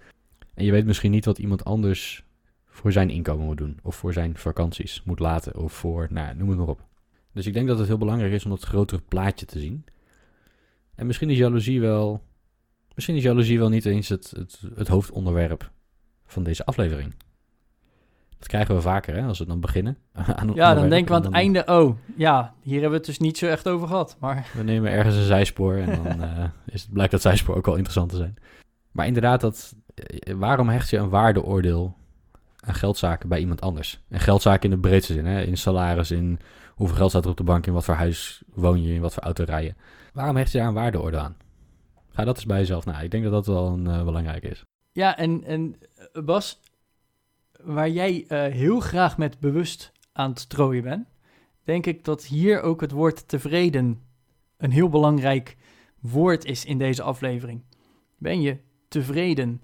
En 0.54 0.66
je 0.66 0.72
weet 0.72 0.86
misschien 0.86 1.12
niet 1.12 1.25
wat 1.25 1.40
iemand 1.40 1.63
anders 1.63 2.25
voor 2.66 2.92
zijn 2.92 3.10
inkomen 3.10 3.46
moet 3.46 3.58
doen. 3.58 3.80
Of 3.84 3.96
voor 3.96 4.13
zijn 4.13 4.38
vakanties 4.38 5.04
moet 5.04 5.20
laten. 5.20 5.56
Of 5.56 5.74
voor, 5.74 6.08
nou, 6.10 6.36
noem 6.36 6.50
het 6.50 6.58
maar 6.58 6.68
op. 6.68 6.90
Dus 7.34 7.46
ik 7.46 7.54
denk 7.54 7.68
dat 7.68 7.78
het 7.78 7.88
heel 7.88 7.98
belangrijk 7.98 8.34
is 8.34 8.44
om 8.44 8.50
dat 8.50 8.64
grotere 8.64 9.02
plaatje 9.08 9.46
te 9.46 9.60
zien. 9.60 9.86
En 10.96 11.06
misschien 11.06 11.30
is 11.30 11.38
jaloezie 11.38 11.82
wel... 11.82 12.22
Misschien 12.96 13.16
is 13.16 13.24
jaloezie 13.24 13.60
wel 13.60 13.70
niet 13.70 13.86
eens 13.86 14.10
het, 14.10 14.34
het, 14.36 14.62
het 14.76 14.88
hoofdonderwerp 14.88 15.72
van 16.26 16.44
deze 16.44 16.66
aflevering. 16.66 17.16
Dat 18.38 18.48
krijgen 18.48 18.76
we 18.76 18.82
vaker, 18.82 19.16
hè, 19.16 19.26
als 19.26 19.40
we 19.40 19.46
dan 19.46 19.60
beginnen. 19.60 19.98
aan 20.36 20.54
Ja, 20.54 20.74
dan 20.74 20.90
denken 20.90 21.08
we 21.08 21.14
aan 21.14 21.22
het 21.22 21.32
dan- 21.32 21.42
einde, 21.42 21.66
oh, 21.66 21.98
ja, 22.16 22.54
hier 22.62 22.74
hebben 22.74 22.90
we 22.92 22.98
het 22.98 23.06
dus 23.06 23.20
niet 23.20 23.38
zo 23.38 23.48
echt 23.48 23.68
over 23.68 23.88
gehad. 23.88 24.16
Maar 24.20 24.50
We 24.58 24.64
nemen 24.64 24.92
ergens 24.92 25.16
een 25.16 25.24
zijspoor 25.24 25.76
en 25.76 26.04
dan 26.04 26.22
eh, 26.24 26.44
is 26.66 26.82
het, 26.82 26.94
blijkt 26.94 27.12
dat 27.12 27.22
zijspoor 27.22 27.56
ook 27.56 27.66
wel 27.66 27.76
interessant 27.76 28.10
te 28.10 28.16
zijn. 28.18 28.36
Maar 28.92 29.08
inderdaad, 29.08 29.42
dat, 29.42 29.76
eh, 29.94 30.34
waarom 30.34 30.70
hecht 30.70 30.90
je 30.90 30.98
een 30.98 31.10
waardeoordeel 31.10 31.96
aan 32.60 32.76
geldzaken 32.76 33.30
bij 33.30 33.40
iemand 33.40 33.62
anders? 33.62 34.02
En 34.10 34.20
geldzaken 34.20 34.70
in 34.70 34.76
de 34.76 34.88
breedste 34.88 35.14
zin, 35.14 35.26
hè? 35.26 35.42
in 35.42 35.58
salaris, 35.58 36.12
in 36.12 36.40
hoeveel 36.82 36.98
geld 36.98 37.10
staat 37.10 37.24
er 37.24 37.32
op 37.32 37.38
de 37.38 37.44
bank, 37.44 37.68
in 37.68 37.74
wat 37.74 37.84
voor 37.86 37.94
huis 37.94 38.44
woon 38.54 38.84
je, 38.84 38.94
in 38.94 39.02
wat 39.02 39.14
voor 39.14 39.24
auto 39.24 39.44
rij. 39.44 39.76
Waarom 40.14 40.36
hecht 40.36 40.52
je 40.52 40.58
daar 40.58 40.68
een 40.68 40.74
waardeoordeel 40.74 41.20
aan? 41.20 41.38
Ga 42.10 42.24
dat 42.24 42.36
eens 42.36 42.46
bij 42.46 42.60
jezelf 42.60 42.86
na. 42.86 43.00
Ik 43.00 43.12
denk 43.12 43.24
dat 43.24 43.32
dat 43.32 43.46
wel 43.46 43.68
een 43.68 43.88
eh, 43.88 44.04
belangrijk 44.04 44.44
is. 44.44 44.66
ja, 44.92 45.18
en, 45.18 45.44
en 45.44 45.76
eh, 46.14 46.24
Bas, 46.24 46.60
waar 47.62 47.90
jij 47.90 48.26
eh, 48.28 48.54
heel 48.54 48.80
graag 48.80 49.18
met 49.18 49.40
bewust 49.40 49.92
aan 50.12 50.30
het 50.30 50.40
strooien 50.40 50.84
bent, 50.84 51.08
denk 51.64 51.86
ik 51.86 52.04
dat 52.04 52.26
hier 52.26 52.62
ook 52.62 52.82
het 52.82 52.92
woord 52.92 53.28
tevreden 53.28 54.02
een 54.58 54.72
heel 54.72 54.90
belangrijk 54.90 55.58
woord 56.00 56.46
is 56.46 56.66
in 56.66 56.78
deze 56.78 57.02
aflevering. 57.02 57.64
Ben 58.18 58.42
je 58.42 58.58
tevreden? 58.88 59.62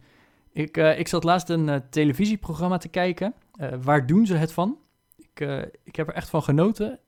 Ik, 0.51 0.77
ik 0.77 1.07
zat 1.07 1.23
laatst 1.23 1.49
een 1.49 1.83
televisieprogramma 1.89 2.77
te 2.77 2.87
kijken. 2.89 3.33
Waar 3.81 4.05
doen 4.05 4.25
ze 4.25 4.35
het 4.35 4.51
van? 4.51 4.77
Ik, 5.15 5.39
ik 5.83 5.95
heb 5.95 6.07
er 6.07 6.13
echt 6.13 6.29
van 6.29 6.43
genoten. 6.43 6.99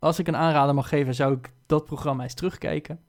Als 0.00 0.18
ik 0.18 0.28
een 0.28 0.36
aanrader 0.36 0.74
mag 0.74 0.88
geven, 0.88 1.14
zou 1.14 1.34
ik 1.34 1.52
dat 1.66 1.84
programma 1.84 2.22
eens 2.22 2.34
terugkijken. 2.34 3.00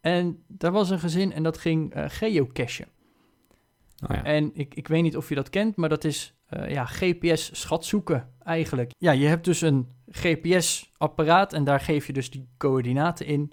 En 0.00 0.44
daar 0.46 0.72
was 0.72 0.90
een 0.90 0.98
gezin 0.98 1.32
en 1.32 1.42
dat 1.42 1.58
ging 1.58 1.94
eh 1.94 2.04
geocachen. 2.08 2.88
Oh 4.08 4.16
ja. 4.16 4.24
En 4.24 4.50
ik, 4.54 4.74
ik 4.74 4.88
weet 4.88 5.02
niet 5.02 5.16
of 5.16 5.28
je 5.28 5.34
dat 5.34 5.50
kent, 5.50 5.76
maar 5.76 5.88
dat 5.88 6.04
is 6.04 6.34
eh, 6.46 6.70
ja, 6.70 6.84
GPS-schatzoeken 6.84 8.32
eigenlijk. 8.42 8.92
Ja, 8.98 9.12
je 9.12 9.26
hebt 9.26 9.44
dus 9.44 9.60
een 9.60 9.88
GPS-apparaat 10.10 11.52
en 11.52 11.64
daar 11.64 11.80
geef 11.80 12.06
je 12.06 12.12
dus 12.12 12.30
die 12.30 12.48
coördinaten 12.58 13.26
in. 13.26 13.52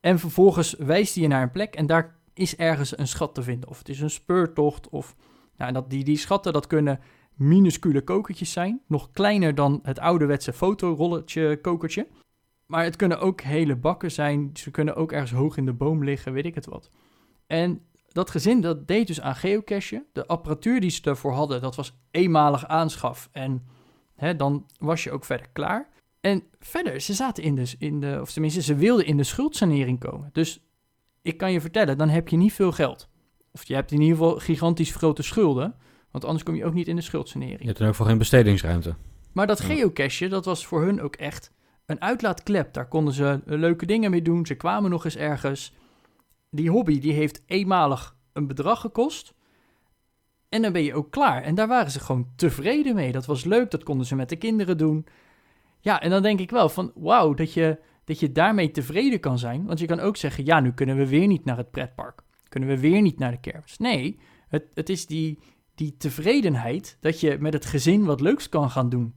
En 0.00 0.18
vervolgens 0.18 0.74
wijst 0.78 1.14
hij 1.14 1.22
je 1.22 1.28
naar 1.28 1.42
een 1.42 1.50
plek 1.50 1.74
en 1.74 1.86
daar 1.86 2.16
is 2.34 2.56
ergens 2.56 2.98
een 2.98 3.08
schat 3.08 3.34
te 3.34 3.42
vinden. 3.42 3.68
Of 3.68 3.78
het 3.78 3.88
is 3.88 4.00
een 4.00 4.10
speurtocht 4.10 4.88
of... 4.88 5.16
Nou, 5.56 5.68
en 5.68 5.74
dat, 5.74 5.90
die, 5.90 6.04
die 6.04 6.16
schatten, 6.16 6.52
dat 6.52 6.66
kunnen 6.66 7.00
minuscule 7.34 8.02
kokertjes 8.02 8.52
zijn. 8.52 8.80
Nog 8.86 9.10
kleiner 9.10 9.54
dan 9.54 9.80
het 9.82 9.98
ouderwetse 9.98 10.52
fotorolletje 10.52 11.60
kokertje. 11.60 12.06
Maar 12.66 12.84
het 12.84 12.96
kunnen 12.96 13.20
ook 13.20 13.40
hele 13.40 13.76
bakken 13.76 14.10
zijn. 14.10 14.50
Ze 14.52 14.70
kunnen 14.70 14.96
ook 14.96 15.12
ergens 15.12 15.32
hoog 15.32 15.56
in 15.56 15.64
de 15.64 15.72
boom 15.72 16.04
liggen, 16.04 16.32
weet 16.32 16.46
ik 16.46 16.54
het 16.54 16.66
wat. 16.66 16.90
En 17.46 17.80
dat 18.08 18.30
gezin 18.30 18.60
dat 18.60 18.88
deed 18.88 19.06
dus 19.06 19.20
aan 19.20 19.36
geocachen. 19.36 20.06
De 20.12 20.26
apparatuur 20.26 20.80
die 20.80 20.90
ze 20.90 21.02
daarvoor 21.02 21.32
hadden, 21.32 21.60
dat 21.60 21.76
was 21.76 21.96
eenmalig 22.10 22.66
aanschaf. 22.66 23.28
En 23.32 23.66
hè, 24.14 24.36
dan 24.36 24.66
was 24.78 25.04
je 25.04 25.10
ook 25.10 25.24
verder 25.24 25.46
klaar. 25.52 25.88
En 26.20 26.42
verder, 26.58 27.00
ze 27.00 27.14
zaten 27.14 27.42
in 27.42 27.54
de, 27.54 27.74
in 27.78 28.00
de, 28.00 28.18
of 28.20 28.32
tenminste, 28.32 28.62
ze 28.62 28.74
wilden 28.74 29.06
in 29.06 29.16
de 29.16 29.24
schuldsanering 29.24 30.00
komen. 30.00 30.30
Dus 30.32 30.60
ik 31.22 31.36
kan 31.36 31.52
je 31.52 31.60
vertellen, 31.60 31.98
dan 31.98 32.08
heb 32.08 32.28
je 32.28 32.36
niet 32.36 32.52
veel 32.52 32.72
geld. 32.72 33.08
Of 33.52 33.64
je 33.64 33.74
hebt 33.74 33.92
in 33.92 34.00
ieder 34.00 34.16
geval 34.16 34.38
gigantisch 34.38 34.94
grote 34.94 35.22
schulden. 35.22 35.74
Want 36.14 36.26
anders 36.26 36.44
kom 36.44 36.54
je 36.54 36.64
ook 36.64 36.74
niet 36.74 36.88
in 36.88 36.96
de 36.96 37.02
schuldsanering. 37.02 37.60
Je 37.60 37.66
hebt 37.66 37.78
dan 37.78 37.88
ook 37.88 37.94
voor 37.94 38.06
geen 38.06 38.18
bestedingsruimte. 38.18 38.94
Maar 39.32 39.46
dat 39.46 39.58
Ja. 39.58 39.64
geocachen, 39.64 40.30
dat 40.30 40.44
was 40.44 40.66
voor 40.66 40.82
hun 40.82 41.00
ook 41.00 41.16
echt 41.16 41.52
een 41.86 42.00
uitlaatklep. 42.00 42.72
Daar 42.72 42.88
konden 42.88 43.14
ze 43.14 43.40
leuke 43.44 43.86
dingen 43.86 44.10
mee 44.10 44.22
doen. 44.22 44.46
Ze 44.46 44.54
kwamen 44.54 44.90
nog 44.90 45.04
eens 45.04 45.16
ergens. 45.16 45.74
Die 46.50 46.70
hobby, 46.70 46.98
die 47.00 47.12
heeft 47.12 47.42
eenmalig 47.46 48.16
een 48.32 48.46
bedrag 48.46 48.80
gekost. 48.80 49.34
En 50.48 50.62
dan 50.62 50.72
ben 50.72 50.82
je 50.82 50.94
ook 50.94 51.10
klaar. 51.10 51.42
En 51.42 51.54
daar 51.54 51.68
waren 51.68 51.90
ze 51.90 52.00
gewoon 52.00 52.28
tevreden 52.36 52.94
mee. 52.94 53.12
Dat 53.12 53.26
was 53.26 53.44
leuk, 53.44 53.70
dat 53.70 53.82
konden 53.82 54.06
ze 54.06 54.16
met 54.16 54.28
de 54.28 54.36
kinderen 54.36 54.78
doen. 54.78 55.06
Ja, 55.80 56.00
en 56.00 56.10
dan 56.10 56.22
denk 56.22 56.40
ik 56.40 56.50
wel 56.50 56.68
van, 56.68 56.92
wauw, 56.94 57.34
dat 57.34 57.52
je, 57.52 57.78
dat 58.04 58.20
je 58.20 58.32
daarmee 58.32 58.70
tevreden 58.70 59.20
kan 59.20 59.38
zijn. 59.38 59.64
Want 59.66 59.78
je 59.78 59.86
kan 59.86 60.00
ook 60.00 60.16
zeggen, 60.16 60.44
ja, 60.44 60.60
nu 60.60 60.72
kunnen 60.72 60.96
we 60.96 61.08
weer 61.08 61.26
niet 61.26 61.44
naar 61.44 61.56
het 61.56 61.70
pretpark. 61.70 62.20
Kunnen 62.48 62.68
we 62.68 62.78
weer 62.80 63.02
niet 63.02 63.18
naar 63.18 63.30
de 63.30 63.40
kermis. 63.40 63.78
Nee, 63.78 64.18
het, 64.48 64.64
het 64.74 64.88
is 64.88 65.06
die, 65.06 65.38
die 65.74 65.96
tevredenheid 65.96 66.96
dat 67.00 67.20
je 67.20 67.36
met 67.40 67.52
het 67.52 67.64
gezin 67.64 68.04
wat 68.04 68.20
leuks 68.20 68.48
kan 68.48 68.70
gaan 68.70 68.88
doen. 68.88 69.14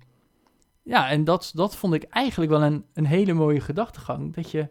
Ja, 0.84 1.10
en 1.10 1.24
dat, 1.24 1.52
dat 1.56 1.76
vond 1.76 1.94
ik 1.94 2.04
eigenlijk 2.04 2.52
wel 2.52 2.64
een, 2.64 2.86
een 2.94 3.06
hele 3.06 3.34
mooie 3.34 3.62
gedachtegang. 3.62 4.34
Dat 4.34 4.52
je 4.52 4.70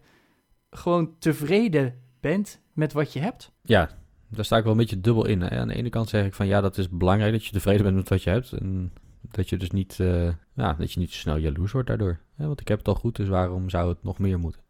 gewoon 0.71 1.19
tevreden 1.19 1.95
bent 2.21 2.61
met 2.73 2.93
wat 2.93 3.13
je 3.13 3.21
hebt. 3.21 3.53
Ja, 3.63 3.91
daar 4.29 4.45
sta 4.45 4.57
ik 4.57 4.63
wel 4.63 4.73
een 4.73 4.79
beetje 4.79 5.01
dubbel 5.01 5.27
in. 5.27 5.51
Aan 5.51 5.69
de 5.69 5.75
ene 5.75 5.89
kant 5.89 6.09
zeg 6.09 6.27
ik 6.27 6.35
van 6.35 6.47
ja, 6.47 6.61
dat 6.61 6.79
is 6.79 6.89
belangrijk 6.89 7.33
dat 7.33 7.45
je 7.45 7.53
tevreden 7.53 7.83
bent 7.83 7.97
met 7.97 8.09
wat 8.09 8.23
je 8.23 8.31
hebt. 8.31 8.53
En 8.53 8.93
dat 9.31 9.49
je 9.49 9.57
dus 9.57 9.71
niet, 9.71 10.01
eh, 10.01 10.29
ja, 10.55 10.73
dat 10.73 10.93
je 10.93 11.01
niet 11.01 11.13
snel 11.13 11.37
jaloers 11.37 11.73
wordt 11.73 11.89
daardoor. 11.89 12.19
Want 12.37 12.61
ik 12.61 12.69
heb 12.69 12.79
het 12.79 12.89
al 12.89 12.95
goed, 12.95 13.17
dus 13.17 13.29
waarom 13.29 13.71
zou 13.71 13.89
het 13.89 14.03
nog 14.03 14.19
meer 14.19 14.39
moeten? 14.39 14.61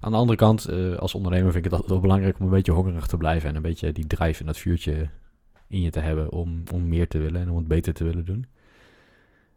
Aan 0.00 0.12
de 0.12 0.18
andere 0.18 0.38
kant, 0.38 0.64
eh, 0.64 0.94
als 0.94 1.14
ondernemer 1.14 1.52
vind 1.52 1.64
ik 1.64 1.70
het 1.70 1.72
altijd 1.72 1.92
wel 1.92 2.00
belangrijk 2.00 2.38
om 2.38 2.44
een 2.44 2.50
beetje 2.50 2.72
hongerig 2.72 3.06
te 3.06 3.16
blijven. 3.16 3.48
En 3.48 3.56
een 3.56 3.62
beetje 3.62 3.92
die 3.92 4.06
drive 4.06 4.40
en 4.40 4.46
dat 4.46 4.58
vuurtje 4.58 5.08
in 5.74 5.80
je 5.80 5.90
te 5.90 6.00
hebben 6.00 6.32
om, 6.32 6.62
om 6.72 6.88
meer 6.88 7.08
te 7.08 7.18
willen 7.18 7.40
en 7.40 7.50
om 7.50 7.56
het 7.56 7.68
beter 7.68 7.94
te 7.94 8.04
willen 8.04 8.24
doen. 8.24 8.46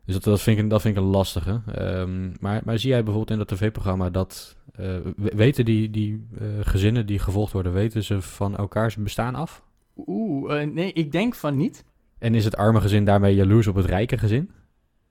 Dus 0.05 0.15
dat, 0.15 0.23
dat, 0.23 0.41
vind, 0.41 0.59
ik, 0.59 0.69
dat 0.69 0.81
vind 0.81 0.97
ik 0.97 1.03
een 1.03 1.09
lastige. 1.09 1.61
Ehm, 1.71 2.29
maar, 2.39 2.61
maar 2.65 2.79
zie 2.79 2.89
jij 2.89 3.03
bijvoorbeeld 3.03 3.39
in 3.39 3.45
dat 3.45 3.57
tv-programma 3.57 4.09
dat... 4.09 4.57
eh, 4.71 4.85
we- 5.15 5.31
weten 5.35 5.65
die, 5.65 5.89
die 5.89 6.27
eh, 6.39 6.45
gezinnen 6.61 7.05
die 7.05 7.19
gevolgd 7.19 7.53
worden, 7.53 7.73
weten 7.73 8.03
ze 8.03 8.21
van 8.21 8.57
elkaars 8.57 8.95
bestaan 8.95 9.35
af? 9.35 9.63
Oeh, 10.07 10.61
eh, 10.61 10.69
nee, 10.71 10.93
ik 10.93 11.11
denk 11.11 11.35
van 11.35 11.55
niet. 11.57 11.83
En 12.19 12.35
is 12.35 12.45
het 12.45 12.55
arme 12.57 12.81
gezin 12.81 13.05
daarmee 13.05 13.35
jaloers 13.35 13.67
op 13.67 13.75
het 13.75 13.85
rijke 13.85 14.17
gezin? 14.17 14.51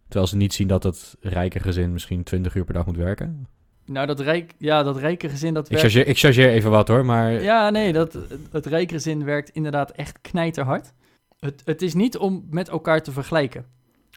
Terwijl 0.04 0.26
ze 0.26 0.36
niet 0.36 0.52
zien 0.54 0.68
dat 0.68 0.82
het 0.82 1.16
rijke 1.20 1.60
gezin 1.60 1.92
misschien 1.92 2.22
20 2.22 2.54
uur 2.54 2.64
per 2.64 2.74
dag 2.74 2.86
moet 2.86 2.96
werken. 2.96 3.46
Nou, 3.86 4.06
dat, 4.06 4.20
rijk, 4.20 4.54
ja, 4.58 4.82
dat 4.82 4.96
rijke 4.96 5.28
gezin 5.28 5.54
dat 5.54 5.64
Ik 5.64 5.76
werkt... 5.76 5.92
chargeer, 5.92 6.10
ik 6.10 6.18
chargeer 6.18 6.48
even 6.48 6.70
wat 6.70 6.88
hoor, 6.88 7.04
maar 7.04 7.42
Ja, 7.42 7.70
nee, 7.70 7.92
dat, 7.92 8.18
het 8.50 8.66
rijke 8.66 8.94
gezin 8.94 9.24
werkt 9.24 9.50
inderdaad 9.50 9.90
echt 9.90 10.20
knijterhard. 10.20 10.92
Het, 11.38 11.62
het 11.64 11.82
is 11.82 11.94
niet 11.94 12.16
om 12.16 12.46
met 12.50 12.68
elkaar 12.68 13.02
te 13.02 13.12
vergelijken. 13.12 13.66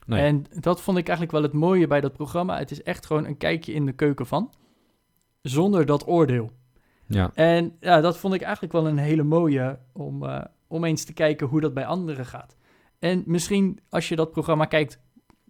nee. 0.05 0.21
En 0.21 0.45
dat 0.59 0.81
vond 0.81 0.97
ik 0.97 1.07
eigenlijk 1.07 1.37
wel 1.37 1.43
het 1.43 1.53
mooie 1.53 1.87
bij 1.87 2.01
dat 2.01 2.13
programma. 2.13 2.57
Het 2.57 2.71
is 2.71 2.83
echt 2.83 3.05
gewoon 3.05 3.25
een 3.25 3.37
kijkje 3.37 3.73
in 3.73 3.85
de 3.85 3.91
keuken 3.91 4.25
van. 4.25 4.53
Zonder 5.41 5.85
dat 5.85 6.07
oordeel. 6.07 6.51
ja. 7.05 7.31
En 7.33 7.75
ja, 7.79 8.01
dat 8.01 8.17
vond 8.17 8.33
ik 8.33 8.41
eigenlijk 8.41 8.73
wel 8.73 8.87
een 8.87 8.97
hele 8.97 9.23
mooie 9.23 9.79
om, 9.93 10.23
eh, 10.23 10.41
om 10.67 10.83
eens 10.83 11.03
te 11.03 11.13
kijken 11.13 11.47
hoe 11.47 11.61
dat 11.61 11.73
bij 11.73 11.85
anderen 11.85 12.25
gaat. 12.25 12.55
En 12.99 13.23
misschien 13.25 13.79
als 13.89 14.09
je 14.09 14.15
dat 14.15 14.31
programma 14.31 14.65
kijkt, 14.65 14.99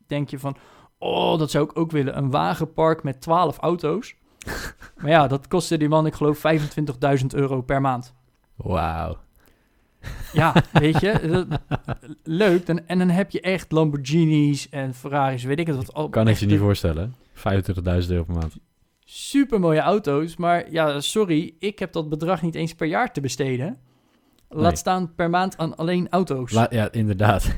denk 0.07 0.29
je 0.29 0.39
van... 0.39 0.57
Oh, 0.99 1.39
dat 1.39 1.51
zou 1.51 1.63
ik 1.63 1.77
ook 1.79 1.91
willen. 1.91 2.17
Een 2.17 2.29
wagenpark 2.29 3.03
met 3.03 3.21
12 3.21 3.57
auto's. 3.57 4.15
maar 5.01 5.09
ja, 5.11 5.27
dat 5.27 5.47
kostte 5.47 5.77
die 5.77 5.89
man, 5.89 6.05
ik 6.05 6.13
geloof, 6.13 6.41
25.000 7.19 7.25
euro 7.35 7.61
per 7.61 7.81
maand. 7.81 8.13
Wauw. 8.55 9.17
Ja, 10.33 10.53
weet 10.73 10.99
je, 10.99 11.19
dat- 11.47 11.59
leuk. 12.23 12.65
Dan, 12.65 12.87
en 12.87 12.97
dan 12.99 13.09
heb 13.09 13.31
je 13.31 13.41
echt 13.41 13.71
Lamborghinis 13.71 14.69
en 14.69 14.93
Ferraris, 14.93 15.43
weet 15.43 15.59
ik 15.59 15.67
het 15.67 15.75
wat. 15.75 15.93
al- 15.93 16.09
Kan 16.09 16.27
ik 16.27 16.37
je 16.37 16.45
niet 16.45 16.59
voorstellen. 16.59 17.15
25.000 17.35 17.43
euro 18.09 18.23
per 18.23 18.33
maand. 18.35 18.55
Super 19.05 19.59
mooie 19.59 19.79
auto's, 19.79 20.35
maar 20.37 20.71
ja, 20.71 20.99
sorry, 20.99 21.53
ik 21.59 21.79
heb 21.79 21.91
dat 21.91 22.09
bedrag 22.09 22.41
niet 22.41 22.55
eens 22.55 22.73
per 22.75 22.87
jaar 22.87 23.13
te 23.13 23.21
besteden. 23.21 23.77
Laat 24.49 24.61
Nee. 24.63 24.75
staan 24.75 25.15
per 25.15 25.29
maand 25.29 25.57
aan 25.57 25.75
alleen 25.75 26.09
auto's. 26.09 26.51
La- 26.51 26.67
ja, 26.69 26.91
inderdaad. 26.91 27.55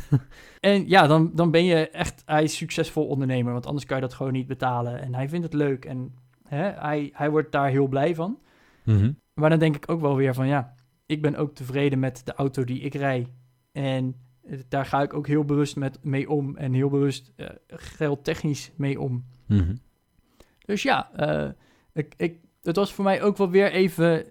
en 0.60 0.88
ja, 0.88 1.06
dan, 1.06 1.30
dan 1.34 1.50
ben 1.50 1.64
je 1.64 1.88
echt, 1.90 2.22
hij 2.26 2.42
is 2.42 2.56
succesvol 2.56 3.06
ondernemer, 3.06 3.52
want 3.52 3.66
anders 3.66 3.86
kan 3.86 3.96
je 3.96 4.02
dat 4.02 4.14
gewoon 4.14 4.32
niet 4.32 4.46
betalen. 4.46 5.00
En 5.02 5.14
hij 5.14 5.28
vindt 5.28 5.44
het 5.44 5.54
leuk 5.54 5.84
en 5.84 6.14
hè, 6.48 6.62
hij, 6.70 7.10
hij 7.14 7.30
wordt 7.30 7.52
daar 7.52 7.68
heel 7.70 7.86
blij 7.86 8.14
van. 8.14 8.38
Mhm. 8.84 9.12
Maar 9.34 9.50
dan 9.50 9.58
denk 9.58 9.76
ik 9.76 9.90
ook 9.90 10.00
wel 10.00 10.16
weer 10.16 10.34
van 10.34 10.46
ja, 10.46 10.74
ik 11.06 11.22
ben 11.22 11.36
ook 11.36 11.54
tevreden 11.54 11.98
met 11.98 12.20
de 12.24 12.34
auto 12.34 12.64
die 12.64 12.80
ik 12.80 12.94
rij. 12.94 13.26
En 13.72 14.14
Eh, 14.42 14.58
Daar 14.68 14.86
ga 14.86 15.02
ik 15.02 15.14
ook 15.14 15.26
heel 15.26 15.44
bewust 15.44 15.76
met, 15.76 15.98
mee 16.04 16.30
om 16.30 16.56
en 16.56 16.72
heel 16.72 16.88
bewust 16.88 17.32
eh, 17.36 17.48
geldtechnisch 17.66 18.72
mee 18.76 19.00
om. 19.00 19.24
Mhm. 19.46 19.74
Dus 20.64 20.82
ja, 20.82 21.12
eh, 21.12 21.50
ik, 21.92 22.14
ik, 22.16 22.38
het 22.62 22.76
was 22.76 22.92
voor 22.92 23.04
mij 23.04 23.22
ook 23.22 23.36
wel 23.36 23.50
weer 23.50 23.72
even 23.72 24.24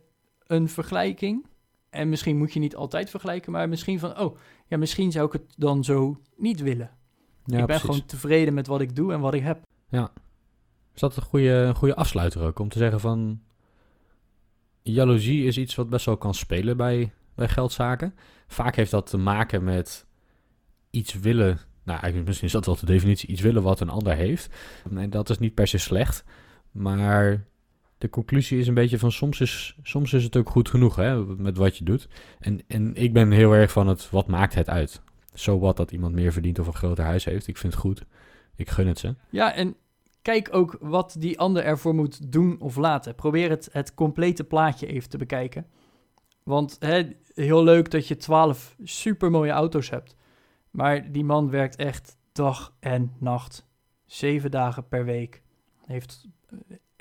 een 0.47 0.69
vergelijking. 0.69 1.45
En 1.91 2.09
misschien 2.09 2.37
moet 2.37 2.53
je 2.53 2.59
niet 2.59 2.75
altijd 2.75 3.09
vergelijken, 3.09 3.51
maar 3.51 3.69
misschien 3.69 3.99
van, 3.99 4.19
oh, 4.19 4.37
ja, 4.67 4.77
misschien 4.77 5.11
zou 5.11 5.25
ik 5.25 5.31
het 5.33 5.53
dan 5.57 5.83
zo 5.83 6.21
niet 6.35 6.61
willen. 6.61 6.89
Ja, 7.45 7.59
ik 7.59 7.65
ben 7.65 7.65
precies. 7.65 7.85
gewoon 7.85 8.05
tevreden 8.05 8.53
met 8.53 8.67
wat 8.67 8.81
ik 8.81 8.95
doe 8.95 9.13
en 9.13 9.19
wat 9.19 9.33
ik 9.33 9.43
heb. 9.43 9.61
Is 10.93 10.99
dat 10.99 11.15
een 11.15 11.23
goede, 11.23 11.49
een 11.49 11.75
goede 11.75 11.95
afsluiter 11.95 12.41
ook? 12.41 12.59
Om 12.59 12.69
te 12.69 12.77
zeggen 12.77 12.99
van... 12.99 13.41
Jaloezie 14.81 15.45
is 15.45 15.57
iets 15.57 15.75
wat 15.75 15.89
best 15.89 16.05
wel 16.05 16.17
kan 16.17 16.33
spelen 16.33 16.77
bij, 16.77 17.11
bij 17.35 17.47
geldzaken. 17.47 18.15
Vaak 18.47 18.75
heeft 18.75 18.91
dat 18.91 19.09
te 19.09 19.17
maken 19.17 19.63
met 19.63 20.05
iets 20.89 21.13
willen... 21.13 21.59
Nou, 21.83 21.99
eigenlijk 21.99 22.25
misschien 22.25 22.47
is 22.47 22.53
dat 22.53 22.65
wel 22.65 22.75
de 22.75 22.85
definitie. 22.85 23.29
Iets 23.29 23.41
willen 23.41 23.63
wat 23.63 23.79
een 23.79 23.89
ander 23.89 24.15
heeft. 24.15 24.49
Nee, 24.89 25.09
dat 25.09 25.29
is 25.29 25.37
niet 25.37 25.53
per 25.53 25.67
se 25.67 25.77
slecht. 25.77 26.23
Maar 26.71 27.45
de 28.01 28.09
conclusie 28.09 28.59
is 28.59 28.67
een 28.67 28.73
beetje 28.73 28.99
van... 28.99 29.11
Soms 29.11 29.41
is, 29.41 29.77
soms 29.83 30.13
is 30.13 30.23
het 30.23 30.37
ook 30.37 30.49
goed 30.49 30.69
genoeg 30.69 30.95
hè, 30.95 31.25
met 31.25 31.57
wat 31.57 31.77
je 31.77 31.83
doet. 31.83 32.07
En, 32.39 32.61
en 32.67 32.95
ik 32.95 33.13
ben 33.13 33.31
heel 33.31 33.53
erg 33.53 33.71
van 33.71 33.87
het... 33.87 34.09
Wat 34.09 34.27
maakt 34.27 34.55
het 34.55 34.69
uit? 34.69 35.01
Zo 35.33 35.59
wat 35.59 35.77
dat 35.77 35.91
iemand 35.91 36.13
meer 36.13 36.31
verdient 36.31 36.59
of 36.59 36.67
een 36.67 36.73
groter 36.73 37.03
huis 37.03 37.25
heeft. 37.25 37.47
Ik 37.47 37.57
vind 37.57 37.73
het 37.73 37.81
goed. 37.81 38.05
Ik 38.55 38.69
gun 38.69 38.87
het 38.87 38.99
ze. 38.99 39.15
Ja, 39.29 39.53
en 39.53 39.75
kijk 40.21 40.49
ook 40.51 40.77
wat 40.79 41.15
die 41.19 41.39
ander 41.39 41.63
ervoor 41.63 41.95
moet 41.95 42.31
doen 42.31 42.59
of 42.59 42.75
laten. 42.75 43.15
Probeer 43.15 43.49
het, 43.49 43.69
het 43.71 43.93
complete 43.93 44.43
plaatje 44.43 44.87
even 44.87 45.09
te 45.09 45.17
bekijken. 45.17 45.65
Want 46.43 46.77
hè, 46.79 47.09
heel 47.33 47.63
leuk 47.63 47.91
dat 47.91 48.07
je 48.07 48.17
twaalf 48.17 48.75
supermooie 48.83 49.51
auto's 49.51 49.89
hebt. 49.89 50.15
Maar 50.71 51.11
die 51.11 51.23
man 51.23 51.49
werkt 51.49 51.75
echt 51.75 52.17
dag 52.31 52.73
en 52.79 53.11
nacht. 53.19 53.65
Zeven 54.05 54.51
dagen 54.51 54.87
per 54.87 55.05
week. 55.05 55.41
Heeft 55.85 56.27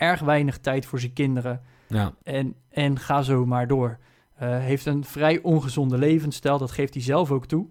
erg 0.01 0.21
weinig 0.21 0.59
tijd 0.59 0.87
voor 0.87 1.01
zijn 1.01 1.13
kinderen. 1.13 1.61
Ja, 1.87 2.15
En, 2.23 2.55
en 2.69 2.99
ga 2.99 3.23
zo 3.23 3.47
maar 3.47 3.67
door. 3.67 3.99
Eh, 4.35 4.59
heeft 4.59 4.87
een 4.87 5.05
vrij 5.05 5.43
ongezonde 5.43 5.99
levensstijl, 5.99 6.59
dat 6.59 6.71
geeft 6.71 6.95
hij 6.95 7.03
zelf 7.03 7.31
ook 7.31 7.47
toe. 7.47 7.69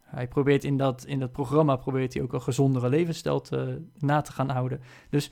Hij 0.00 0.28
probeert 0.28 0.64
in 0.64 0.76
dat, 0.76 1.04
in 1.04 1.18
dat 1.18 1.32
programma 1.32 1.76
probeert 1.76 2.14
hij 2.14 2.22
ook 2.22 2.32
een 2.32 2.42
gezondere 2.42 2.88
levensstijl 2.88 3.40
te, 3.40 3.82
na 3.98 4.20
te 4.20 4.32
gaan 4.32 4.48
houden. 4.48 4.80
Dus 5.10 5.30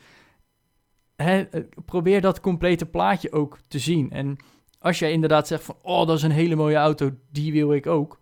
eh, 1.16 1.40
probeer 1.84 2.20
dat 2.20 2.40
complete 2.40 2.86
plaatje 2.86 3.32
ook 3.32 3.58
te 3.68 3.78
zien. 3.78 4.10
En 4.10 4.36
als 4.78 4.98
jij 4.98 5.12
inderdaad 5.12 5.46
zegt 5.46 5.64
van, 5.64 5.76
oh, 5.82 6.06
dat 6.06 6.16
is 6.16 6.22
een 6.22 6.30
hele 6.30 6.56
mooie 6.56 6.76
auto, 6.76 7.10
die 7.30 7.52
wil 7.52 7.72
ik 7.72 7.86
ook. 7.86 8.18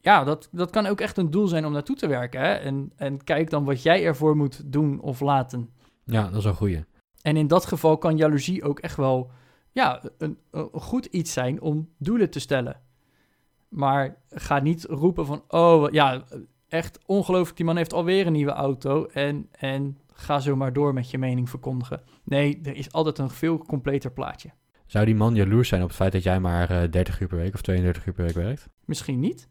Ja, 0.00 0.24
dat, 0.24 0.48
dat 0.52 0.70
kan 0.70 0.86
ook 0.86 1.00
echt 1.00 1.16
een 1.16 1.30
doel 1.30 1.46
zijn 1.46 1.66
om 1.66 1.72
naartoe 1.72 1.96
te 1.96 2.06
werken. 2.06 2.40
Hè? 2.40 2.52
En, 2.52 2.92
en 2.96 3.24
kijk 3.24 3.50
dan 3.50 3.64
wat 3.64 3.82
jij 3.82 4.04
ervoor 4.04 4.36
moet 4.36 4.72
doen 4.72 5.00
of 5.00 5.20
laten. 5.20 5.70
ja 6.04 6.28
dat 6.28 6.38
is 6.38 6.44
een 6.44 6.54
goeie. 6.54 6.84
En 7.22 7.36
in 7.36 7.46
dat 7.46 7.66
geval 7.66 7.98
kan 7.98 8.16
jaloezie 8.16 8.64
ook 8.64 8.78
echt 8.78 8.96
wel 8.96 9.30
ja, 9.70 10.02
een, 10.18 10.38
een 10.50 10.68
goed 10.72 11.06
iets 11.06 11.32
zijn 11.32 11.60
om 11.60 11.88
doelen 11.98 12.30
te 12.30 12.40
stellen. 12.40 12.80
Maar 13.68 14.16
ga 14.28 14.58
niet 14.58 14.84
roepen 14.84 15.26
van, 15.26 15.42
oh 15.48 15.90
ja, 15.90 16.24
echt 16.68 16.98
ongelooflijk, 17.06 17.56
die 17.56 17.66
man 17.66 17.76
heeft 17.76 17.92
alweer 17.92 18.26
een 18.26 18.32
nieuwe 18.32 18.52
auto. 18.52 19.06
En, 19.06 19.48
en 19.50 19.98
ga 20.12 20.40
zo 20.40 20.56
maar 20.56 20.72
door 20.72 20.94
met 20.94 21.10
je 21.10 21.18
mening 21.18 21.50
verkondigen. 21.50 22.02
Nee, 22.24 22.60
er 22.62 22.76
is 22.76 22.92
altijd 22.92 23.18
een 23.18 23.30
veel 23.30 23.58
completer 23.58 24.12
plaatje. 24.12 24.50
Zou 24.86 25.04
die 25.04 25.14
man 25.14 25.34
jaloers 25.34 25.68
zijn 25.68 25.82
op 25.82 25.88
het 25.88 25.96
feit 25.96 26.12
dat 26.12 26.22
jij 26.22 26.40
maar 26.40 26.70
eh, 26.70 26.90
30 26.90 27.20
uur 27.20 27.28
per 27.28 27.36
week 27.36 27.54
of 27.54 27.62
32 27.62 28.06
uur 28.06 28.12
per 28.12 28.24
week 28.24 28.34
werkt? 28.34 28.68
Misschien 28.84 29.20
niet. 29.20 29.48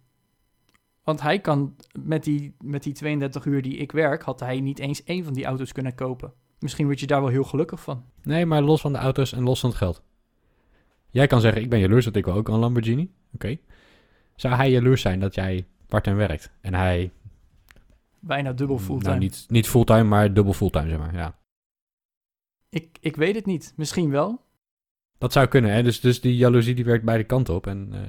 Want 1.04 1.22
hij 1.22 1.40
kan 1.40 1.76
met 2.02 2.24
die, 2.24 2.56
met 2.60 2.84
die 2.84 2.94
32 2.94 3.46
uur 3.46 3.62
die 3.62 3.78
ik 3.78 3.92
werk, 3.92 4.22
had 4.22 4.40
hij 4.40 4.60
niet 4.60 4.80
eens 4.80 5.04
één 5.04 5.24
van 5.24 5.34
die 5.34 5.46
auto's 5.46 5.72
kunnen 5.72 5.96
kopen. 5.96 6.34
Misschien 6.62 6.86
word 6.86 7.00
je 7.00 7.08
daar 7.08 7.22
wel 7.22 7.30
heel 7.30 7.44
gelukkig 7.44 7.82
van. 7.82 8.06
Nee, 8.24 8.46
maar 8.46 8.62
los 8.62 8.82
van 8.82 8.92
de 8.94 8.98
auto's 9.00 9.34
en 9.34 9.44
los 9.44 9.60
van 9.60 9.70
het 9.70 9.78
geld. 9.78 10.04
Jij 11.10 11.28
kan 11.28 11.42
zeggen, 11.42 11.62
ik 11.62 11.70
ben 11.70 11.80
jaloers, 11.80 12.04
want 12.04 12.16
ik 12.16 12.26
wil 12.26 12.34
ook 12.34 12.48
een 12.48 12.60
Lamborghini. 12.60 13.12
Oké. 13.34 13.58
Zou 14.36 14.56
hij 14.56 14.72
jaloers 14.72 15.02
zijn 15.02 15.20
dat 15.20 15.36
jij 15.36 15.68
part-time 15.88 16.16
werkt? 16.18 16.52
En 16.62 16.74
hij, 16.74 17.12
Bijna 18.20 18.54
dubbel 18.54 18.78
fulltime. 18.80 19.10
nou 19.10 19.20
niet, 19.20 19.46
niet 19.48 19.68
fulltime, 19.68 20.04
maar 20.04 20.34
dubbel 20.34 20.54
fulltime, 20.54 20.90
zeg 20.90 20.98
maar. 20.98 21.14
Ja. 21.16 21.40
ik, 22.70 22.98
ik 23.02 23.16
weet 23.16 23.36
het 23.36 23.46
niet. 23.46 23.74
Misschien 23.76 24.10
wel. 24.10 24.46
Dat 25.18 25.32
zou 25.34 25.48
kunnen, 25.48 25.72
hè. 25.74 25.84
Dus, 25.84 26.00
dus 26.00 26.22
die 26.22 26.36
jaloezie 26.36 26.76
die 26.76 26.86
werkt 26.86 27.06
beide 27.06 27.24
kanten 27.24 27.54
op. 27.56 27.68
En 27.68 27.90
eh, 27.94 28.00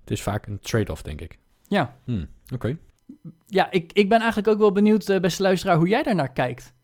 het 0.00 0.10
is 0.10 0.22
vaak 0.22 0.46
een 0.46 0.58
trade-off, 0.58 1.02
denk 1.02 1.20
ik. 1.20 1.38
Ja. 1.68 1.96
Hmm, 2.04 2.28
Oké. 2.54 2.78
Ja, 3.46 3.70
ik, 3.70 3.92
ik 3.92 4.08
ben 4.08 4.18
eigenlijk 4.18 4.48
ook 4.48 4.58
wel 4.58 4.72
benieuwd, 4.72 5.08
eh, 5.08 5.20
beste 5.20 5.42
luisteraar, 5.42 5.76
hoe 5.76 5.88
jij 5.88 6.02
daarnaar 6.02 6.32
kijkt. 6.32 6.74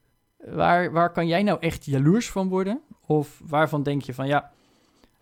Waar, 0.44 0.92
waar 0.92 1.12
kan 1.12 1.26
jij 1.26 1.42
nou 1.42 1.60
echt 1.60 1.84
jaloers 1.84 2.30
van 2.30 2.48
worden? 2.48 2.80
Of 3.06 3.40
waarvan 3.44 3.82
denk 3.82 4.02
je 4.02 4.14
van, 4.14 4.26
ja, 4.26 4.52